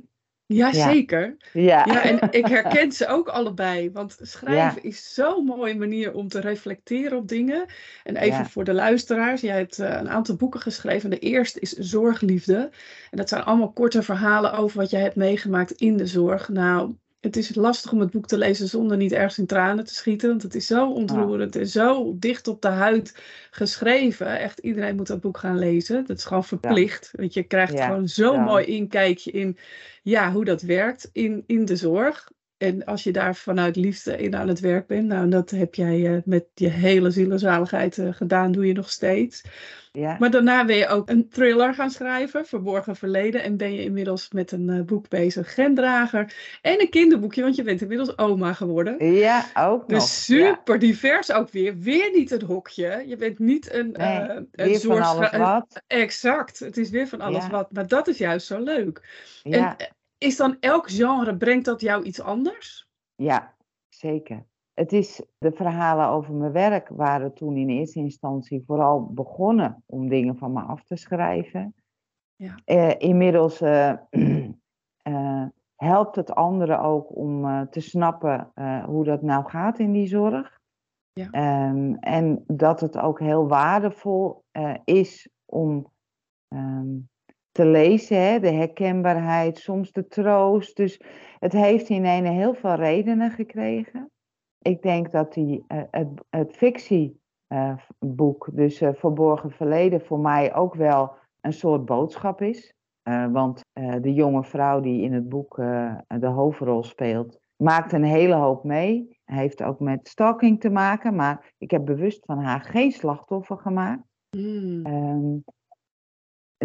Ja, 0.56 0.74
zeker. 0.74 1.38
Ja. 1.54 1.86
Ja, 1.86 2.04
en 2.04 2.20
ik 2.32 2.48
herken 2.48 2.92
ze 2.92 3.08
ook 3.08 3.28
allebei. 3.28 3.92
Want 3.92 4.18
schrijven 4.22 4.84
is 4.84 5.14
zo'n 5.14 5.46
mooie 5.46 5.76
manier 5.76 6.14
om 6.14 6.28
te 6.28 6.40
reflecteren 6.40 7.18
op 7.18 7.28
dingen. 7.28 7.66
En 8.04 8.16
even 8.16 8.38
Ja. 8.38 8.46
voor 8.46 8.64
de 8.64 8.74
luisteraars. 8.74 9.42
Jij 9.42 9.58
hebt 9.58 9.80
eh, 9.80 9.90
een 9.90 10.10
aantal 10.10 10.36
boeken 10.36 10.60
geschreven. 10.62 11.10
De 11.10 11.20
eerste 11.20 11.60
is 11.60 11.72
Zorgliefde. 11.72 12.70
En 13.10 13.18
dat 13.18 13.30
zijn 13.30 13.44
allemaal 13.44 13.72
korte 13.72 14.04
verhalen 14.04 14.54
over 14.54 14.78
wat 14.78 14.90
jij 14.90 15.02
hebt 15.02 15.16
meegemaakt 15.16 15.72
in 15.72 15.98
de 15.98 16.08
zorg. 16.08 16.50
Nou, 16.50 16.96
het 17.22 17.36
is 17.38 17.56
lastig 17.56 17.92
om 17.92 18.00
het 18.00 18.12
boek 18.12 18.28
te 18.28 18.38
lezen 18.38 18.68
zonder 18.68 18.98
niet 18.98 19.12
ergens 19.12 19.38
in 19.38 19.46
tranen 19.46 19.86
te 19.86 19.94
schieten. 19.94 20.30
Want 20.30 20.44
het 20.44 20.56
is 20.56 20.68
zo 20.68 20.92
ontroerend 20.92 21.56
en 21.56 21.68
zo 21.68 22.16
dicht 22.20 22.48
op 22.48 22.62
de 22.62 22.68
huid 22.68 23.16
geschreven. 23.52 24.40
Echt, 24.40 24.60
iedereen 24.60 24.96
moet 24.96 25.08
dat 25.08 25.22
boek 25.22 25.38
gaan 25.38 25.58
lezen. 25.58 26.06
Dat 26.06 26.18
is 26.18 26.26
gewoon 26.26 26.44
verplicht. 26.44 27.12
Want 27.16 27.34
je 27.34 27.44
krijgt 27.44 27.78
Ja, 27.78 27.86
gewoon 27.86 28.08
zo'n 28.08 28.34
ja. 28.34 28.44
mooi 28.44 28.66
inkijkje 28.66 29.32
in 29.32 29.58
ja, 30.04 30.32
hoe 30.32 30.46
dat 30.46 30.62
werkt 30.62 31.10
in, 31.14 31.44
in 31.48 31.66
de 31.66 31.76
zorg. 31.76 32.32
En 32.62 32.86
als 32.86 33.04
je 33.04 33.12
daar 33.12 33.36
vanuit 33.36 33.76
liefde 33.76 34.18
in 34.18 34.36
aan 34.36 34.48
het 34.48 34.60
werk 34.60 34.88
bent, 34.88 35.08
nou, 35.08 35.30
dat 35.30 35.50
heb 35.50 35.76
jij 35.76 36.06
eh, 36.16 36.22
met 36.26 36.46
je 36.54 36.68
hele 36.70 37.12
zielenzaligheid 37.12 37.98
eh, 37.98 38.08
gedaan, 38.14 38.52
doe 38.52 38.68
je 38.68 38.74
nog 38.74 38.90
steeds. 38.92 39.42
ja. 39.92 40.16
Maar 40.20 40.32
daarna 40.32 40.66
ben 40.66 40.76
je 40.76 40.88
ook 40.88 41.10
een 41.10 41.30
thriller 41.30 41.74
gaan 41.74 41.90
schrijven, 41.92 42.46
Verborgen 42.46 42.96
Verleden. 42.96 43.44
En 43.44 43.58
ben 43.58 43.74
je 43.74 43.84
inmiddels 43.84 44.32
met 44.32 44.52
een 44.52 44.70
eh, 44.70 44.82
boek 44.82 45.10
bezig, 45.10 45.54
Gendrager. 45.54 46.34
En 46.62 46.82
een 46.82 46.90
kinderboekje, 46.90 47.42
want 47.42 47.56
je 47.56 47.64
bent 47.64 47.82
inmiddels 47.82 48.18
oma 48.18 48.54
geworden. 48.54 49.14
Ja, 49.14 49.46
ook 49.54 49.88
nog. 49.88 50.00
Dus 50.00 50.28
Ja. 50.28 50.46
super 50.54 50.80
divers 50.80 51.32
ook 51.32 51.50
weer. 51.50 51.78
Weer 51.78 52.12
niet 52.14 52.32
een 52.32 52.44
hokje. 52.44 53.04
Je 53.08 53.16
bent 53.16 53.40
niet 53.40 53.74
een, 53.74 53.92
Nee, 53.92 54.20
een 54.30 54.50
Weer 54.52 54.68
van 54.68 54.80
zorgschra- 54.80 55.28
alles 55.28 55.38
wat. 55.38 55.82
Exact. 55.88 56.60
Het 56.60 56.78
is 56.78 56.90
weer 56.90 57.08
van 57.08 57.22
alles 57.22 57.44
Ja. 57.44 57.50
wat. 57.50 57.72
Maar 57.72 57.88
dat 57.88 58.08
is 58.08 58.18
juist 58.18 58.48
zo 58.48 58.60
leuk. 58.64 59.02
Ja. 59.44 59.78
En 59.78 59.88
is 60.22 60.38
dan 60.38 60.58
elk 60.60 60.90
genre, 60.90 61.38
brengt 61.38 61.66
dat 61.66 61.82
jou 61.82 62.04
iets 62.04 62.22
anders? 62.22 62.90
Ja, 63.16 63.56
zeker. 63.90 64.46
Het 64.74 64.94
is 64.94 65.22
de 65.38 65.52
verhalen 65.52 66.08
over 66.08 66.34
mijn 66.34 66.52
werk 66.52 66.90
waren 66.90 67.34
toen 67.34 67.58
in 67.58 67.70
eerste 67.70 68.00
instantie 68.00 68.64
vooral 68.66 69.06
begonnen 69.06 69.84
om 69.86 70.10
dingen 70.10 70.38
van 70.38 70.54
me 70.54 70.62
af 70.62 70.84
te 70.84 70.96
schrijven. 70.96 71.76
Ja. 72.36 72.56
Eh, 72.66 72.94
inmiddels 72.98 73.62
eh, 73.62 73.94
eh, 75.02 75.46
helpt 75.76 76.16
het 76.16 76.32
anderen 76.36 76.80
ook 76.80 77.16
om 77.16 77.68
te 77.70 77.80
snappen 77.80 78.52
hoe 78.86 79.04
dat 79.04 79.22
nou 79.22 79.46
gaat 79.46 79.80
in 79.80 79.92
die 79.92 80.08
zorg. 80.08 80.60
Ja. 81.14 81.30
Ehm, 81.32 81.94
en 81.94 82.44
dat 82.48 82.80
het 82.80 82.98
ook 82.98 83.20
heel 83.20 83.48
waardevol 83.48 84.44
is 84.84 85.30
om 85.46 85.92
ehm, 86.48 86.98
te 87.52 87.66
lezen, 87.66 88.22
hè? 88.22 88.40
de 88.40 88.52
herkenbaarheid, 88.52 89.58
soms 89.58 89.92
de 89.92 90.08
troost. 90.08 90.76
Dus 90.76 91.02
het 91.40 91.52
heeft 91.52 91.90
in 91.90 92.06
ene 92.06 92.30
heel 92.30 92.54
veel 92.54 92.76
redenen 92.76 93.32
gekregen. 93.32 94.12
Ik 94.62 94.82
denk 94.82 95.12
dat 95.12 95.34
die, 95.34 95.64
eh, 95.68 95.82
het, 95.92 96.08
het 96.30 96.56
fictieboek, 96.56 98.50
dus 98.52 98.82
eh, 98.82 98.90
Verborgen 98.94 99.52
Verleden, 99.52 100.02
voor 100.02 100.20
mij 100.20 100.56
ook 100.56 100.76
wel 100.76 101.16
een 101.42 101.54
soort 101.54 101.86
boodschap 101.86 102.42
is. 102.42 102.74
Eh, 103.02 103.32
want 103.32 103.62
eh, 103.74 103.96
de 104.02 104.14
jonge 104.14 104.44
vrouw 104.44 104.80
die 104.80 105.02
in 105.02 105.14
het 105.14 105.30
boek 105.30 105.58
eh, 105.58 105.96
de 106.08 106.28
hoofdrol 106.28 106.84
speelt, 106.84 107.40
maakt 107.56 107.92
een 107.92 108.04
hele 108.04 108.36
hoop 108.36 108.64
mee. 108.64 109.20
Heeft 109.26 109.64
ook 109.64 109.80
met 109.80 110.08
stalking 110.08 110.60
te 110.60 110.70
maken, 110.70 111.16
maar 111.16 111.54
ik 111.58 111.72
heb 111.72 111.86
bewust 111.86 112.26
van 112.26 112.38
haar 112.38 112.62
geen 112.62 112.92
slachtoffer 112.92 113.58
gemaakt. 113.58 114.04
Ehm, 114.30 115.38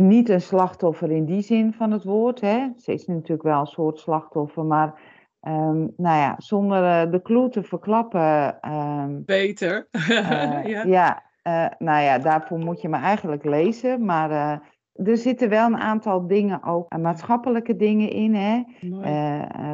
niet 0.00 0.28
een 0.28 0.40
slachtoffer 0.40 1.11
in 1.11 1.24
die 1.24 1.40
zin 1.42 1.72
van 1.72 1.90
het 1.90 2.04
woord. 2.04 2.40
Hè. 2.40 2.68
Ze 2.76 2.92
is 2.92 3.06
natuurlijk 3.06 3.42
wel 3.42 3.61
een 3.61 3.66
soort 3.66 3.98
slachtoffer, 3.98 4.64
maar 4.64 5.00
ehm, 5.40 5.78
nou 5.96 6.18
ja, 6.18 6.35
zonder 6.38 6.85
eh, 6.85 7.11
de 7.11 7.22
clue 7.22 7.48
te 7.48 7.62
verklappen. 7.62 8.61
ehm, 8.61 9.22
Beter. 9.24 9.88
eh, 9.90 10.64
ja. 10.74 10.82
ja, 10.85 11.22
eh, 11.42 11.66
nou 11.78 12.02
ja, 12.02 12.18
daarvoor 12.18 12.59
moet 12.59 12.80
je 12.80 12.88
me 12.88 12.96
eigenlijk 12.96 13.44
lezen. 13.44 14.04
Maar 14.04 14.30
er 14.92 15.16
zitten 15.16 15.48
wel 15.48 15.66
een 15.66 15.76
aantal 15.76 16.26
dingen 16.26 16.62
ook, 16.62 16.96
maatschappelijke 16.96 17.76
dingen 17.76 18.11
in. 18.11 18.35
Hè. 18.35 18.62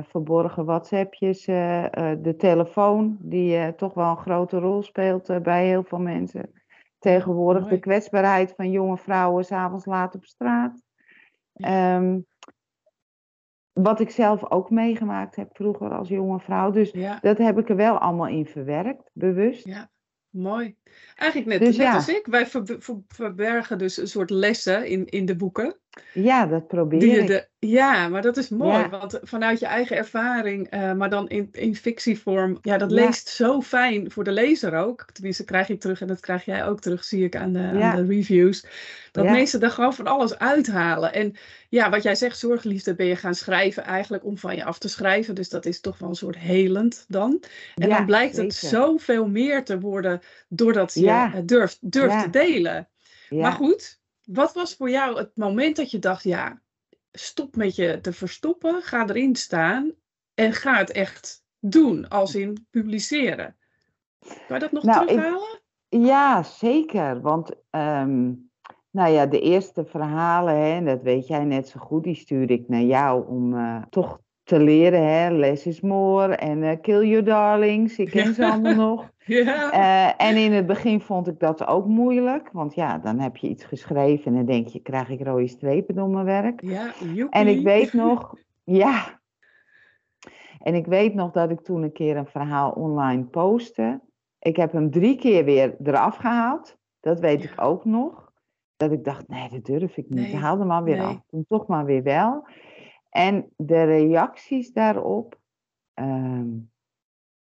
Verborgen 0.03 0.65
WhatsAppjes, 0.65 1.45
de 1.45 2.35
telefoon, 2.39 3.17
die 3.21 3.75
toch 3.75 3.95
wel 3.95 4.11
een 4.11 4.17
grote 4.17 4.59
rol 4.59 4.83
speelt 4.83 5.43
bij 5.43 5.67
heel 5.67 5.83
veel 5.83 5.99
mensen. 5.99 6.62
Tegenwoordig 7.03 7.67
de 7.69 7.79
kwetsbaarheid 7.79 8.53
van 8.57 8.71
jonge 8.71 8.97
vrouwen 8.99 9.45
s'avonds 9.45 9.85
laat 9.85 10.15
op 10.15 10.25
straat. 10.25 10.83
Ehm, 11.53 12.21
wat 13.73 14.01
ik 14.01 14.11
zelf 14.11 14.51
ook 14.51 14.71
meegemaakt 14.71 15.37
heb 15.37 15.57
vroeger 15.57 15.91
als 15.91 16.09
jonge 16.09 16.41
vrouw. 16.41 16.71
Dus 16.71 16.91
Ja, 16.91 17.19
dat 17.21 17.39
heb 17.39 17.59
ik 17.59 17.69
er 17.69 17.77
wel 17.77 17.99
allemaal 17.99 18.27
in 18.27 18.47
verwerkt, 18.47 19.11
bewust. 19.13 19.67
ja. 19.67 19.91
Mooi. 20.31 20.77
Eigenlijk 21.17 21.51
net, 21.51 21.59
Dus 21.69 21.77
net 21.77 21.87
ja. 21.87 21.95
als 21.95 22.09
ik. 22.09 22.27
Wij 22.27 22.47
ver- 22.47 22.77
ver- 22.79 23.03
verbergen 23.09 23.79
dus 23.79 23.97
een 23.97 24.09
soort 24.09 24.31
lessen 24.31 24.87
in, 24.87 25.07
in 25.07 25.25
de 25.25 25.37
boeken. 25.37 25.81
Ja, 26.13 26.47
dat 26.47 26.67
probeer 26.67 27.19
ik. 27.19 27.27
de, 27.27 27.47
ja, 27.59 28.09
maar 28.09 28.23
dat 28.23 28.37
is 28.37 28.49
mooi, 28.49 28.79
Ja. 28.79 28.89
want 28.89 29.19
vanuit 29.23 29.59
je 29.61 29.67
eigen 29.67 29.97
ervaring, 29.97 30.69
eh, 30.71 30.93
maar 30.93 31.11
dan 31.11 31.29
in, 31.29 31.49
in 31.53 31.77
fictievorm, 31.77 32.59
ja, 32.63 32.79
dat 32.79 32.91
Ja. 32.91 32.97
leest 32.97 33.29
zo 33.29 33.61
fijn 33.61 34.11
voor 34.11 34.25
de 34.25 34.33
lezer 34.33 34.75
ook. 34.75 35.05
Tenminste, 35.13 35.45
krijg 35.45 35.69
ik 35.69 35.81
terug 35.81 36.01
en 36.01 36.07
dat 36.07 36.21
krijg 36.21 36.45
jij 36.45 36.67
ook 36.67 36.81
terug, 36.81 37.05
zie 37.05 37.25
ik 37.25 37.37
aan 37.37 37.53
de, 37.53 37.59
Ja. 37.59 37.93
aan 37.93 37.97
de 38.07 38.15
reviews. 38.15 38.67
Dat 39.13 39.25
mensen 39.25 39.61
er 39.61 39.71
gewoon 39.71 39.95
van 39.95 40.07
alles 40.07 40.39
uithalen. 40.39 41.13
En 41.13 41.35
ja, 41.69 41.91
wat 41.91 42.03
jij 42.03 42.15
zegt, 42.15 42.39
zorgliefde 42.39 42.95
ben 42.95 43.07
je 43.07 43.17
gaan 43.17 43.35
schrijven 43.35 43.85
eigenlijk 43.85 44.25
om 44.25 44.39
van 44.39 44.57
je 44.57 44.65
af 44.65 44.79
te 44.79 44.89
schrijven. 44.89 45.35
Dus 45.35 45.49
dat 45.49 45.67
is 45.67 45.81
toch 45.81 45.99
wel 45.99 46.09
een 46.09 46.15
soort 46.15 46.39
helend 46.39 47.05
dan. 47.09 47.43
En 47.75 47.89
dan 47.89 48.07
blijkt 48.07 48.37
het 48.37 48.55
zoveel 48.55 49.29
meer 49.29 49.65
te 49.65 49.81
worden 49.81 50.21
doordat 50.49 50.95
je 50.95 51.43
durft, 51.45 51.79
durft 51.81 52.23
te 52.23 52.31
delen. 52.31 52.89
Maar 53.29 53.53
goed, 53.53 54.01
wat 54.25 54.53
was 54.55 54.75
voor 54.75 54.91
jou 54.91 55.19
het 55.19 55.37
moment 55.37 55.77
dat 55.77 55.91
je 55.91 55.99
dacht, 55.99 56.23
ja, 56.23 56.61
stop 57.13 57.57
met 57.57 57.77
je 57.77 58.01
te 58.01 58.13
verstoppen, 58.13 58.83
ga 58.83 59.09
erin 59.09 59.37
staan 59.37 59.93
en 60.35 60.53
ga 60.53 60.77
het 60.77 60.91
echt 60.91 61.45
doen, 61.59 62.09
als 62.09 62.35
in 62.35 62.67
publiceren? 62.71 63.57
Kan 64.19 64.37
je 64.49 64.59
dat 64.59 64.73
nog 64.73 64.83
Nou, 64.83 65.03
ik- 65.03 65.09
terughalen? 65.09 65.61
Ja, 65.89 66.43
zeker. 66.43 67.21
Want 67.21 67.51
ehm, 67.71 68.33
nou 68.91 69.11
ja, 69.13 69.27
de 69.27 69.41
eerste 69.41 69.85
verhalen, 69.85 70.57
hè, 70.57 70.85
dat 70.85 71.03
weet 71.03 71.27
jij 71.27 71.45
net 71.45 71.69
zo 71.69 71.81
goed, 71.81 72.05
die 72.05 72.15
stuurde 72.15 72.53
ik 72.53 72.69
naar 72.69 72.81
jou 72.83 73.27
om 73.27 73.57
eh, 73.57 73.83
toch 73.91 74.21
te 74.59 74.61
leren. 74.61 75.07
Hè, 75.09 75.31
less 75.31 75.67
is 75.67 75.81
more 75.81 76.35
en 76.37 76.63
eh, 76.63 76.77
kill 76.81 77.07
your 77.09 77.25
darlings. 77.25 77.99
Ik 77.99 78.11
ken 78.11 78.35
ze 78.35 78.47
allemaal 78.51 78.75
nog. 78.75 79.11
Ja, 79.25 79.71
Eh, 79.73 80.27
en 80.29 80.37
in 80.37 80.53
het 80.53 80.67
begin 80.67 81.01
vond 81.01 81.29
ik 81.29 81.39
dat 81.41 81.67
ook 81.67 81.87
moeilijk. 81.87 82.49
Want 82.53 82.75
ja, 82.75 82.99
dan 82.99 83.19
heb 83.19 83.37
je 83.37 83.49
iets 83.49 83.65
geschreven 83.65 84.25
en 84.27 84.35
dan 84.35 84.47
denk 84.47 84.67
je, 84.67 84.81
krijg 84.81 85.09
ik 85.09 85.23
rode 85.27 85.49
strepen 85.49 85.95
door 85.95 86.09
mijn 86.09 86.25
werk? 86.25 86.61
ja, 86.63 86.93
En 87.31 87.47
ik 87.47 87.63
weet 87.63 87.93
nog, 88.03 88.35
ja. 88.65 89.21
En 90.63 90.75
ik 90.75 90.87
weet 90.87 91.15
nog 91.15 91.31
dat 91.31 91.51
ik 91.51 91.61
toen 91.61 91.83
een 91.83 91.93
keer 91.93 92.17
een 92.17 92.27
verhaal 92.27 92.71
online 92.71 93.23
postte. 93.25 94.01
Ik 94.39 94.57
heb 94.57 94.73
hem 94.73 94.91
drie 94.91 95.17
keer 95.17 95.45
weer 95.45 95.77
eraf 95.85 96.17
gehaald. 96.17 96.77
Dat 97.01 97.21
weet 97.21 97.43
Ja. 97.43 97.51
ik 97.51 97.61
ook 97.61 97.85
nog. 97.85 98.33
Dat 98.77 98.93
ik 98.93 99.05
dacht, 99.05 99.29
nee, 99.29 99.49
dat 99.49 99.65
durf 99.65 99.97
ik 99.97 100.09
niet. 100.09 100.33
Nee, 100.33 100.37
Haal 100.37 100.59
hem 100.59 100.67
maar 100.67 100.85
weer 100.85 100.97
nee. 100.97 101.07
af. 101.07 101.21
Toen 101.31 101.45
toch 101.49 101.67
maar 101.67 101.85
weer 101.85 102.03
wel. 102.03 102.47
En 103.13 103.53
de 103.57 103.83
reacties 103.83 104.73
daarop, 104.73 105.41
ehm, 105.95 106.51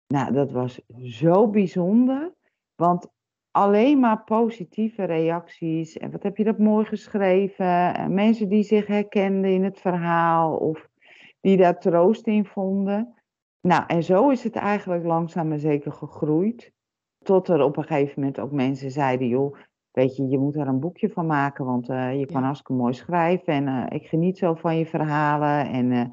nou, 0.07 0.33
dat 0.33 0.51
was 0.51 0.81
zo 1.03 1.49
bijzonder. 1.49 2.35
Want 2.75 3.09
alleen 3.51 4.01
maar 4.01 4.25
positieve 4.25 5.05
reacties. 5.05 5.99
En 5.99 6.11
wat 6.11 6.23
heb 6.23 6.37
je 6.37 6.45
dat 6.45 6.59
mooi 6.59 6.85
geschreven? 6.85 7.95
En 7.95 8.15
mensen 8.15 8.49
die 8.49 8.63
zich 8.63 8.87
herkenden 8.87 9.51
in 9.51 9.65
het 9.65 9.81
verhaal 9.81 10.57
of 10.57 10.89
die 11.41 11.57
daar 11.57 11.79
troost 11.81 12.27
in 12.27 12.45
vonden. 12.45 13.15
Nou, 13.61 13.85
en 13.87 14.03
zo 14.03 14.29
is 14.31 14.45
het 14.45 14.57
eigenlijk 14.57 15.05
langzaam 15.05 15.49
maar 15.49 15.59
zeker 15.59 15.93
gegroeid. 15.93 16.73
Tot 17.19 17.49
er 17.49 17.63
op 17.63 17.77
een 17.77 17.85
gegeven 17.85 18.15
moment 18.17 18.41
ook 18.41 18.53
mensen 18.53 18.91
zeiden: 18.91 19.29
joh, 19.29 19.57
weet 19.93 20.17
je, 20.17 20.29
je 20.29 20.39
moet 20.39 20.57
er 20.57 20.69
een 20.69 20.81
boekje 20.81 21.09
van 21.11 21.27
maken, 21.27 21.65
want 21.65 21.89
eh, 21.89 22.19
je 22.19 22.27
kan 22.27 22.37
Ja. 22.41 22.45
hartstikke 22.45 22.73
mooi 22.73 22.93
schrijven. 22.95 23.53
En 23.55 23.69
eh, 23.69 24.01
ik 24.01 24.07
geniet 24.07 24.39
zo 24.39 24.55
van 24.55 24.77
je 24.77 24.87
verhalen. 24.87 25.69
En 25.71 25.93
eh, 25.93 26.05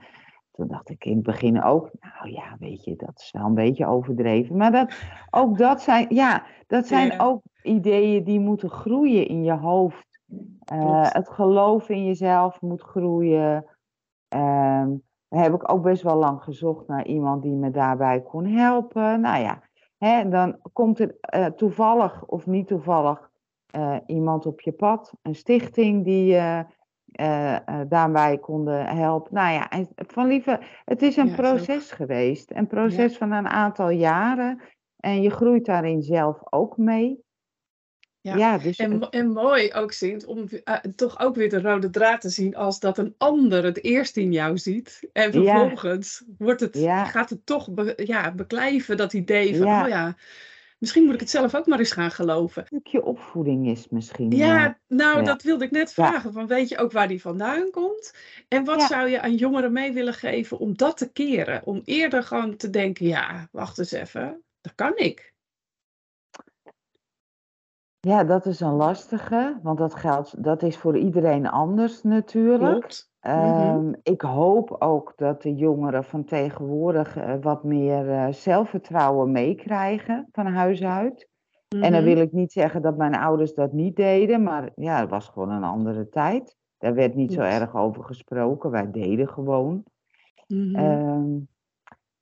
toen 0.52 0.68
dacht 0.68 0.90
ik 0.90 1.06
in 1.06 1.16
het 1.16 1.24
begin 1.24 1.64
ook, 1.64 1.90
nou 2.00 2.32
ja, 2.34 2.56
weet 2.60 2.84
je, 2.84 2.96
dat 2.96 3.20
is 3.20 3.32
wel 3.32 3.46
een 3.46 3.54
beetje 3.54 3.86
overdreven. 3.86 4.58
Maar 4.58 4.72
dat, 4.72 4.94
ook 5.30 5.58
dat 5.58 5.82
zijn, 5.82 6.06
ja, 6.10 6.44
dat 6.68 6.88
zijn 6.88 7.08
Ja. 7.08 7.18
ook 7.18 7.42
ideeën 7.64 8.24
die 8.24 8.40
moeten 8.40 8.70
groeien 8.70 9.28
in 9.28 9.44
je 9.44 9.54
hoofd. 9.58 10.08
Het 11.14 11.30
geloof 11.30 11.90
in 11.90 12.06
jezelf 12.06 12.62
moet 12.62 12.82
groeien. 12.82 13.66
Ehm, 14.28 14.90
daar 15.30 15.44
heb 15.44 15.54
ik 15.54 15.72
ook 15.72 15.82
best 15.84 16.04
wel 16.04 16.16
lang 16.16 16.44
gezocht 16.44 16.88
naar 16.88 17.06
iemand 17.06 17.42
die 17.44 17.56
me 17.56 17.72
daarbij 17.72 18.22
kon 18.22 18.46
helpen. 18.46 19.22
Nou 19.22 19.42
ja, 19.42 19.62
hè, 19.98 20.30
dan 20.30 20.58
komt 20.74 21.00
er 21.00 21.56
toevallig 21.56 22.26
of 22.26 22.46
niet 22.46 22.68
toevallig 22.68 23.29
eh, 23.72 23.98
iemand 24.08 24.46
op 24.46 24.62
je 24.62 24.72
pad, 24.72 25.14
een 25.22 25.36
stichting 25.36 26.04
die 26.06 26.36
eh, 26.36 26.60
eh, 27.12 27.56
daarbij 27.88 28.38
konden 28.38 28.86
helpen. 28.86 29.34
Nou 29.34 29.54
ja, 29.54 29.70
en 29.70 29.90
van 29.96 30.28
lieve, 30.28 30.60
het 30.86 31.02
is 31.02 31.18
een 31.18 31.26
Ja, 31.26 31.32
is 31.32 31.38
ook- 31.40 31.46
proces 31.46 31.92
geweest, 31.92 32.52
een 32.52 32.68
proces 32.68 33.18
van 33.18 33.32
een 33.32 33.48
aantal 33.48 33.90
jaren. 33.90 34.62
En 34.98 35.22
je 35.22 35.30
groeit 35.30 35.66
daarin 35.66 36.02
zelf 36.02 36.38
ook 36.50 36.78
mee. 36.78 37.20
Ja, 38.22 38.36
Ja, 38.36 38.58
dus 38.58 38.78
En, 38.78 38.92
het- 38.92 39.10
en 39.10 39.32
mooi 39.32 39.74
ook, 39.74 39.92
Sint, 39.92 40.26
om 40.26 40.46
toch 40.96 41.20
ook 41.20 41.36
weer 41.36 41.50
de 41.50 41.62
rode 41.62 41.90
draad 41.90 42.22
te 42.22 42.30
zien 42.30 42.56
als 42.56 42.80
dat 42.80 42.98
een 42.98 43.16
ander 43.18 43.64
het 43.64 43.84
eerst 43.84 44.18
in 44.18 44.32
jou 44.32 44.58
ziet. 44.58 45.10
En 45.14 45.32
vervolgens 45.32 46.26
wordt 46.38 46.60
het, 46.62 46.76
gaat 47.06 47.30
het 47.30 47.46
toch 47.46 47.72
be- 47.74 47.94
ja, 48.06 48.34
beklijven, 48.34 48.98
dat 48.98 49.14
idee 49.14 49.58
van, 49.58 49.68
oh 49.84 49.88
ja, 49.88 50.16
misschien 50.80 51.06
moet 51.06 51.14
ik 51.14 51.20
het 51.20 51.30
zelf 51.30 51.56
ook 51.56 51.66
maar 51.66 51.80
eens 51.80 51.92
gaan 51.92 52.12
geloven. 52.12 52.62
een 52.62 52.68
stukje 52.68 53.04
opvoeding 53.04 53.68
is 53.68 53.90
misschien. 53.90 54.32
Ja, 54.32 54.78
nou, 54.88 55.18
ja. 55.18 55.24
dat 55.24 55.42
wilde 55.42 55.66
ik 55.66 55.72
net 55.72 55.94
vragen. 55.94 56.34
Van, 56.34 56.48
weet 56.48 56.70
je 56.70 56.78
ook 56.78 56.92
waar 56.92 57.08
die 57.08 57.22
vandaan 57.22 57.72
komt? 57.72 58.14
En 58.48 58.64
wat 58.64 58.82
zou 58.82 59.10
je 59.10 59.22
aan 59.22 59.36
jongeren 59.36 59.72
mee 59.72 59.94
willen 59.94 60.14
geven 60.14 60.60
om 60.60 60.78
dat 60.78 60.98
te 60.98 61.12
keren? 61.12 61.66
Om 61.66 61.82
eerder 61.86 62.24
gewoon 62.24 62.56
te 62.56 62.70
denken, 62.70 63.06
ja, 63.06 63.48
wacht 63.52 63.78
eens 63.78 63.92
even, 63.92 64.44
dat 64.62 64.76
kan 64.76 64.98
ik. 64.98 65.34
Ja, 68.00 68.24
dat 68.24 68.46
is 68.46 68.60
een 68.60 68.74
lastige, 68.74 69.60
want 69.64 69.78
dat 69.78 69.96
geldt, 69.96 70.44
dat 70.44 70.64
is 70.64 70.78
voor 70.78 70.98
iedereen 70.98 71.48
anders 71.48 72.04
natuurlijk. 72.04 72.80
Klopt. 72.80 73.09
Mhm. 73.22 73.32
Ehm, 73.34 73.94
ik 74.04 74.22
hoop 74.22 74.76
ook 74.80 75.14
dat 75.16 75.42
de 75.42 75.56
jongeren 75.56 76.04
van 76.04 76.24
tegenwoordig 76.24 77.18
eh, 77.18 77.34
wat 77.42 77.64
meer 77.64 78.10
eh, 78.12 78.28
zelfvertrouwen 78.32 79.32
meekrijgen 79.32 80.28
van 80.32 80.46
huis 80.46 80.84
uit. 80.84 81.28
En 81.68 81.80
dan 81.80 81.92
Mhm. 81.92 82.04
wil 82.04 82.18
ik 82.18 82.32
niet 82.32 82.52
zeggen 82.52 82.82
dat 82.82 82.98
mijn 82.98 83.16
ouders 83.16 83.54
dat 83.54 83.72
niet 83.72 83.96
deden, 83.96 84.44
maar 84.44 84.70
ja, 84.76 85.00
het 85.00 85.10
was 85.10 85.28
gewoon 85.28 85.50
een 85.52 85.64
andere 85.64 86.10
tijd. 86.10 86.56
Daar 86.78 86.94
werd 86.94 87.16
niet 87.16 87.34
zo 87.34 87.42
erg 87.42 87.76
over 87.76 88.04
gesproken, 88.04 88.72
wij 88.72 88.92
deden 88.92 89.28
gewoon. 89.30 89.84
Mhm. 90.48 90.76
Ehm, 90.76 91.38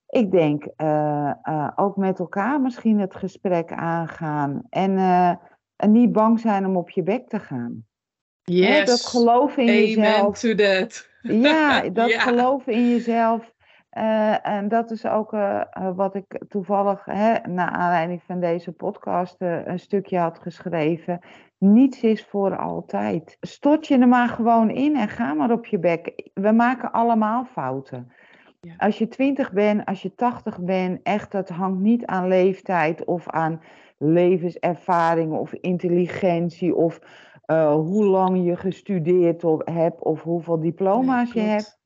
ik 0.07 0.31
denk 0.31 0.63
eh, 0.75 1.67
ook 1.75 1.97
met 1.97 2.19
elkaar 2.19 2.61
misschien 2.61 2.99
het 2.99 3.15
gesprek 3.15 3.71
aangaan 3.71 4.61
en, 4.69 4.97
en 5.75 5.91
niet 5.91 6.11
bang 6.11 6.39
zijn 6.39 6.65
om 6.65 6.77
op 6.77 6.89
je 6.89 7.03
bek 7.03 7.27
te 7.29 7.39
gaan. 7.39 7.86
Hè, 8.51 8.53
yes. 8.77 8.85
dat 8.85 9.05
geloof 9.05 9.57
in 9.57 9.67
Amen 9.69 9.87
jezelf. 9.87 10.39
to 10.39 10.55
that. 10.55 11.09
Ja, 11.21 11.81
dat 11.89 12.09
Ja. 12.09 12.19
geloof 12.19 12.67
in 12.67 12.89
jezelf. 12.89 13.55
eh, 13.89 14.47
en 14.47 14.67
dat 14.67 14.91
is 14.91 15.05
ook 15.05 15.33
eh, 15.33 15.61
eh, 15.69 15.95
wat 15.95 16.15
ik 16.15 16.41
toevallig, 16.47 17.05
hè, 17.05 17.33
naar 17.49 17.69
aanleiding 17.69 18.23
van 18.23 18.39
deze 18.39 18.71
podcast, 18.71 19.35
een 19.39 19.79
stukje 19.79 20.17
had 20.17 20.39
geschreven. 20.39 21.19
Niets 21.57 22.01
is 22.01 22.25
voor 22.25 22.57
altijd. 22.57 23.37
Stort 23.39 23.87
je 23.87 23.97
er 23.97 24.07
maar 24.07 24.27
gewoon 24.29 24.69
in 24.69 24.95
en 24.95 25.07
ga 25.07 25.33
maar 25.33 25.51
op 25.51 25.65
je 25.65 25.79
bek. 25.79 26.29
We 26.33 26.51
maken 26.51 26.91
allemaal 26.91 27.45
fouten. 27.45 28.11
Ja. 28.61 28.73
Als 28.77 28.97
je 28.97 29.07
20 29.07 29.51
bent, 29.51 29.85
als 29.85 30.01
je 30.01 30.15
80 30.15 30.59
bent, 30.59 30.99
echt, 31.03 31.31
dat 31.31 31.49
hangt 31.49 31.79
niet 31.79 32.05
aan 32.05 32.27
leeftijd 32.27 33.05
of 33.05 33.29
aan 33.29 33.61
levenservaring 33.97 35.31
of 35.33 35.53
intelligentie 35.53 36.75
of 36.75 36.99
eh, 37.47 37.73
hoe 37.73 38.05
lang 38.05 38.45
je 38.45 38.55
gestudeerd 38.55 39.41
hebt 39.63 40.03
of 40.03 40.21
hoeveel 40.21 40.59
diploma's 40.59 41.33
Nee, 41.33 41.43
je 41.43 41.49
hebt. 41.49 41.79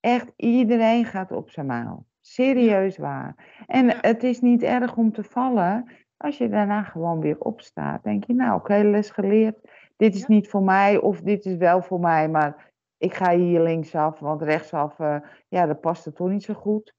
Echt, 0.00 0.32
iedereen 0.36 1.04
gaat 1.04 1.32
op 1.32 1.50
zijn 1.50 1.66
maal. 1.66 2.06
Serieus 2.20 2.96
waar. 2.96 3.62
En 3.66 3.86
Ja. 3.86 3.98
het 4.00 4.22
is 4.22 4.40
niet 4.40 4.62
erg 4.62 4.96
om 4.96 5.12
te 5.12 5.22
vallen. 5.24 5.90
Als 6.16 6.38
je 6.38 6.48
daarna 6.48 6.82
gewoon 6.82 7.20
weer 7.20 7.38
opstaat, 7.38 8.02
denk 8.02 8.24
je, 8.24 8.34
nou 8.34 8.54
oké, 8.58 8.76
les 8.76 9.10
geleerd. 9.10 9.56
Dit 9.96 10.14
is 10.14 10.20
Ja. 10.20 10.26
niet 10.28 10.48
voor 10.48 10.62
mij 10.62 10.98
of 10.98 11.20
dit 11.20 11.44
is 11.44 11.56
wel 11.56 11.82
voor 11.82 12.00
mij, 12.00 12.28
maar 12.28 12.72
ik 12.98 13.14
ga 13.14 13.36
hier 13.36 13.62
linksaf, 13.62 14.18
want 14.18 14.42
rechtsaf, 14.42 14.98
eh, 14.98 15.16
ja, 15.48 15.66
dat 15.66 15.80
past 15.80 16.06
er 16.06 16.12
toch 16.12 16.28
niet 16.28 16.42
zo 16.42 16.54
goed. 16.54 16.94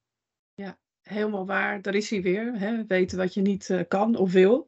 Helemaal 1.01 1.45
waar, 1.45 1.81
daar 1.81 1.95
is 1.95 2.09
hij 2.09 2.21
weer. 2.21 2.59
Hè? 2.59 2.85
Weten 2.85 3.17
wat 3.17 3.33
je 3.33 3.41
niet 3.41 3.69
eh, 3.69 3.79
kan 3.87 4.15
of 4.15 4.31
wil. 4.31 4.67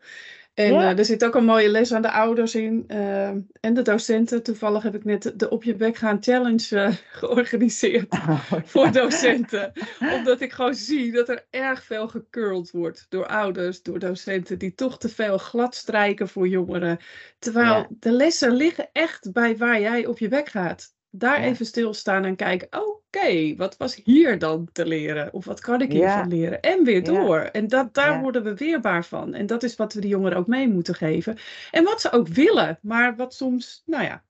En 0.54 0.74
Ja. 0.74 0.92
eh, 0.92 0.98
er 0.98 1.06
zit 1.06 1.26
ook 1.26 1.36
een 1.36 1.46
mooie 1.46 1.70
les 1.70 1.94
aan 1.94 2.02
de 2.02 2.12
ouders 2.12 2.56
in. 2.56 2.84
eh, 2.88 3.28
en 3.60 3.74
de 3.74 3.82
docenten. 3.82 4.44
Toevallig 4.44 4.84
heb 4.84 4.96
ik 4.96 5.04
net 5.04 5.34
de- 5.40 5.50
Op 5.50 5.64
je 5.64 5.76
bek 5.76 5.96
gaan 5.98 6.18
challenge 6.24 6.80
eh, 6.80 6.94
georganiseerd. 7.20 8.16
voor 8.66 8.92
docenten. 8.92 9.72
Omdat 10.00 10.42
ik 10.42 10.52
gewoon 10.54 10.76
zie 10.76 11.12
dat 11.12 11.30
er 11.30 11.46
erg 11.50 11.84
veel 11.84 12.08
gecurld 12.08 12.72
wordt 12.72 13.06
door 13.10 13.28
ouders, 13.28 13.82
door 13.82 14.00
docenten, 14.00 14.58
die 14.60 14.74
toch 14.76 14.98
te 15.00 15.10
veel 15.10 15.38
glad 15.38 15.76
strijken 15.76 16.28
voor 16.28 16.48
jongeren. 16.48 16.98
Terwijl 17.40 17.74
Ja. 17.74 17.88
de 17.90 18.12
lessen 18.12 18.52
liggen 18.52 18.90
echt 18.92 19.32
bij 19.32 19.58
waar 19.58 19.80
jij 19.82 20.06
op 20.06 20.20
je 20.20 20.28
bek 20.28 20.50
gaat. 20.50 20.93
Daar 21.16 21.42
Ja. 21.42 21.48
even 21.48 21.66
stilstaan 21.66 22.26
en 22.26 22.36
kijken, 22.36 22.68
oké, 22.82 23.56
wat 23.56 23.78
was 23.78 24.02
hier 24.04 24.40
dan 24.40 24.70
te 24.72 24.86
leren? 24.86 25.34
Of 25.34 25.46
wat 25.46 25.60
kan 25.60 25.82
ik 25.82 25.92
hiervan 25.92 26.22
Ja. 26.22 26.36
leren? 26.36 26.62
En 26.62 26.84
weer 26.84 26.96
Ja. 27.12 27.14
door. 27.14 27.40
En 27.40 27.68
dat, 27.68 27.94
daar 27.94 28.22
worden 28.22 28.44
we 28.44 28.56
weerbaar 28.56 29.06
van. 29.06 29.34
En 29.34 29.46
dat 29.46 29.64
is 29.64 29.76
wat 29.76 29.94
we 29.94 30.02
de 30.02 30.08
jongeren 30.08 30.38
ook 30.38 30.48
mee 30.48 30.68
moeten 30.68 30.96
geven. 30.96 31.38
En 31.72 31.84
wat 31.84 32.02
ze 32.02 32.12
ook 32.12 32.28
willen, 32.28 32.80
maar 32.82 33.16
wat 33.16 33.34
soms, 33.34 33.84
nou 33.86 34.04
ja, 34.04 34.24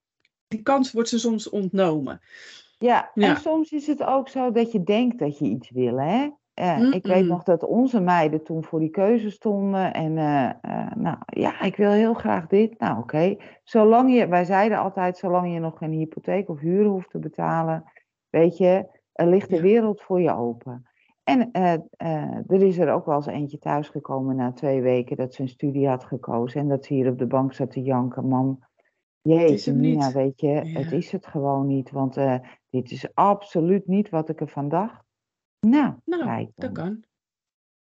die 0.47 0.61
kans 0.61 0.91
wordt 0.91 1.09
ze 1.09 1.19
soms 1.19 1.49
ontnomen. 1.49 2.21
Ja, 2.77 3.11
Ja. 3.13 3.29
en 3.29 3.37
soms 3.41 3.71
is 3.71 3.87
het 3.87 4.03
ook 4.03 4.29
zo 4.29 4.51
dat 4.51 4.71
je 4.71 4.83
denkt 4.83 5.19
dat 5.19 5.37
je 5.37 5.45
iets 5.45 5.69
wil, 5.69 5.99
hè? 5.99 6.29
Eh, 6.53 6.91
ik 6.91 7.05
weet 7.05 7.25
nog 7.25 7.43
dat 7.43 7.63
onze 7.63 8.01
meiden 8.01 8.43
toen 8.43 8.63
voor 8.63 8.79
die 8.79 8.89
keuze 8.89 9.29
stonden. 9.29 9.93
En 9.93 10.17
eh, 10.17 10.49
eh, 10.49 10.95
nou 10.95 11.17
ja, 11.25 11.61
ik 11.61 11.75
wil 11.75 11.91
heel 11.91 12.13
graag 12.13 12.47
dit. 12.47 12.79
Nou 12.79 12.99
oké, 12.99 13.35
zolang 13.63 14.13
je, 14.13 14.27
wij 14.27 14.43
zeiden 14.43 14.77
altijd, 14.77 15.17
zolang 15.17 15.53
je 15.53 15.59
nog 15.59 15.77
geen 15.77 15.91
hypotheek 15.91 16.49
of 16.49 16.59
huur 16.59 16.85
hoeft 16.85 17.09
te 17.09 17.19
betalen, 17.19 17.83
weet 18.29 18.57
je, 18.57 18.85
er 19.11 19.27
ligt 19.27 19.49
de 19.49 19.61
wereld 19.61 20.01
voor 20.01 20.21
je 20.21 20.35
open. 20.35 20.87
En 21.23 21.51
er 21.51 22.61
is 22.63 22.77
er 22.77 22.91
ook 22.91 23.05
wel 23.05 23.15
eens 23.15 23.25
eentje 23.25 23.57
thuisgekomen 23.57 24.35
na 24.35 24.51
twee 24.51 24.81
weken 24.81 25.17
dat 25.17 25.33
ze 25.33 25.41
een 25.41 25.47
studie 25.47 25.87
had 25.87 26.03
gekozen. 26.03 26.61
En 26.61 26.67
dat 26.67 26.85
ze 26.85 26.93
hier 26.93 27.09
op 27.09 27.17
de 27.17 27.27
bank 27.27 27.53
zat 27.53 27.71
te 27.71 27.81
janken. 27.81 28.27
Mam, 28.27 28.59
jeetje 29.21 29.71
Nina, 29.71 30.11
weet 30.11 30.39
je, 30.39 30.47
het 30.49 30.91
is 30.91 31.11
het 31.11 31.25
gewoon 31.25 31.67
niet. 31.67 31.91
Want 31.91 32.17
dit 32.69 32.91
is 32.91 33.15
absoluut 33.15 33.87
niet 33.87 34.09
wat 34.09 34.29
ik 34.29 34.41
ervan 34.41 34.69
dacht. 34.69 35.03
Nou, 35.67 35.93
Nou, 36.05 36.51
dat 36.55 36.71
kan. 36.71 37.03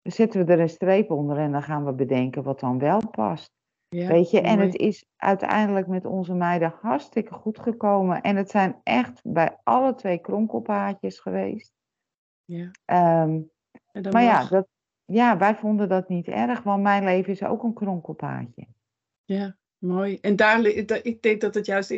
Dan 0.03 0.13
zetten 0.13 0.47
we 0.47 0.53
er 0.53 0.61
een 0.61 0.69
streep 0.69 1.11
onder 1.11 1.37
en 1.37 1.53
dan 1.53 1.63
gaan 1.63 1.85
we 1.85 1.93
bedenken 1.93 2.43
wat 2.43 2.61
dan 2.61 2.79
wel 2.79 3.11
past. 3.11 3.53
Ja, 3.89 4.09
Weet 4.09 4.31
je, 4.31 4.41
en 4.41 4.57
mooi. 4.57 4.67
het 4.67 4.77
is 4.77 5.05
uiteindelijk 5.17 5.87
met 5.87 6.05
onze 6.05 6.35
meiden 6.35 6.75
hartstikke 6.81 7.35
goed 7.35 7.59
gekomen. 7.59 8.21
En 8.21 8.37
het 8.37 8.51
zijn 8.51 8.81
echt 8.83 9.21
bij 9.23 9.57
alle 9.63 9.95
twee 9.95 10.19
kronkelpaadjes 10.19 11.19
geweest. 11.19 11.73
Ja. 12.45 12.71
Ehm, 12.85 13.41
maar 14.11 14.23
ja, 14.23 14.49
dat, 14.49 14.67
ja, 15.05 15.37
wij 15.39 15.55
vonden 15.55 15.89
dat 15.89 16.09
niet 16.09 16.29
erg, 16.29 16.63
want 16.63 16.83
mijn 16.83 17.05
leven 17.05 17.33
is 17.33 17.43
ook 17.43 17.63
een 17.63 17.75
kronkelpaadje. 17.75 18.67
Ja, 19.25 19.57
mooi. 19.79 20.19
En 20.21 20.37
daar, 20.37 20.65
ik 21.03 21.23
denk 21.23 21.41
dat 21.41 21.55
het 21.55 21.67
juist 21.67 21.91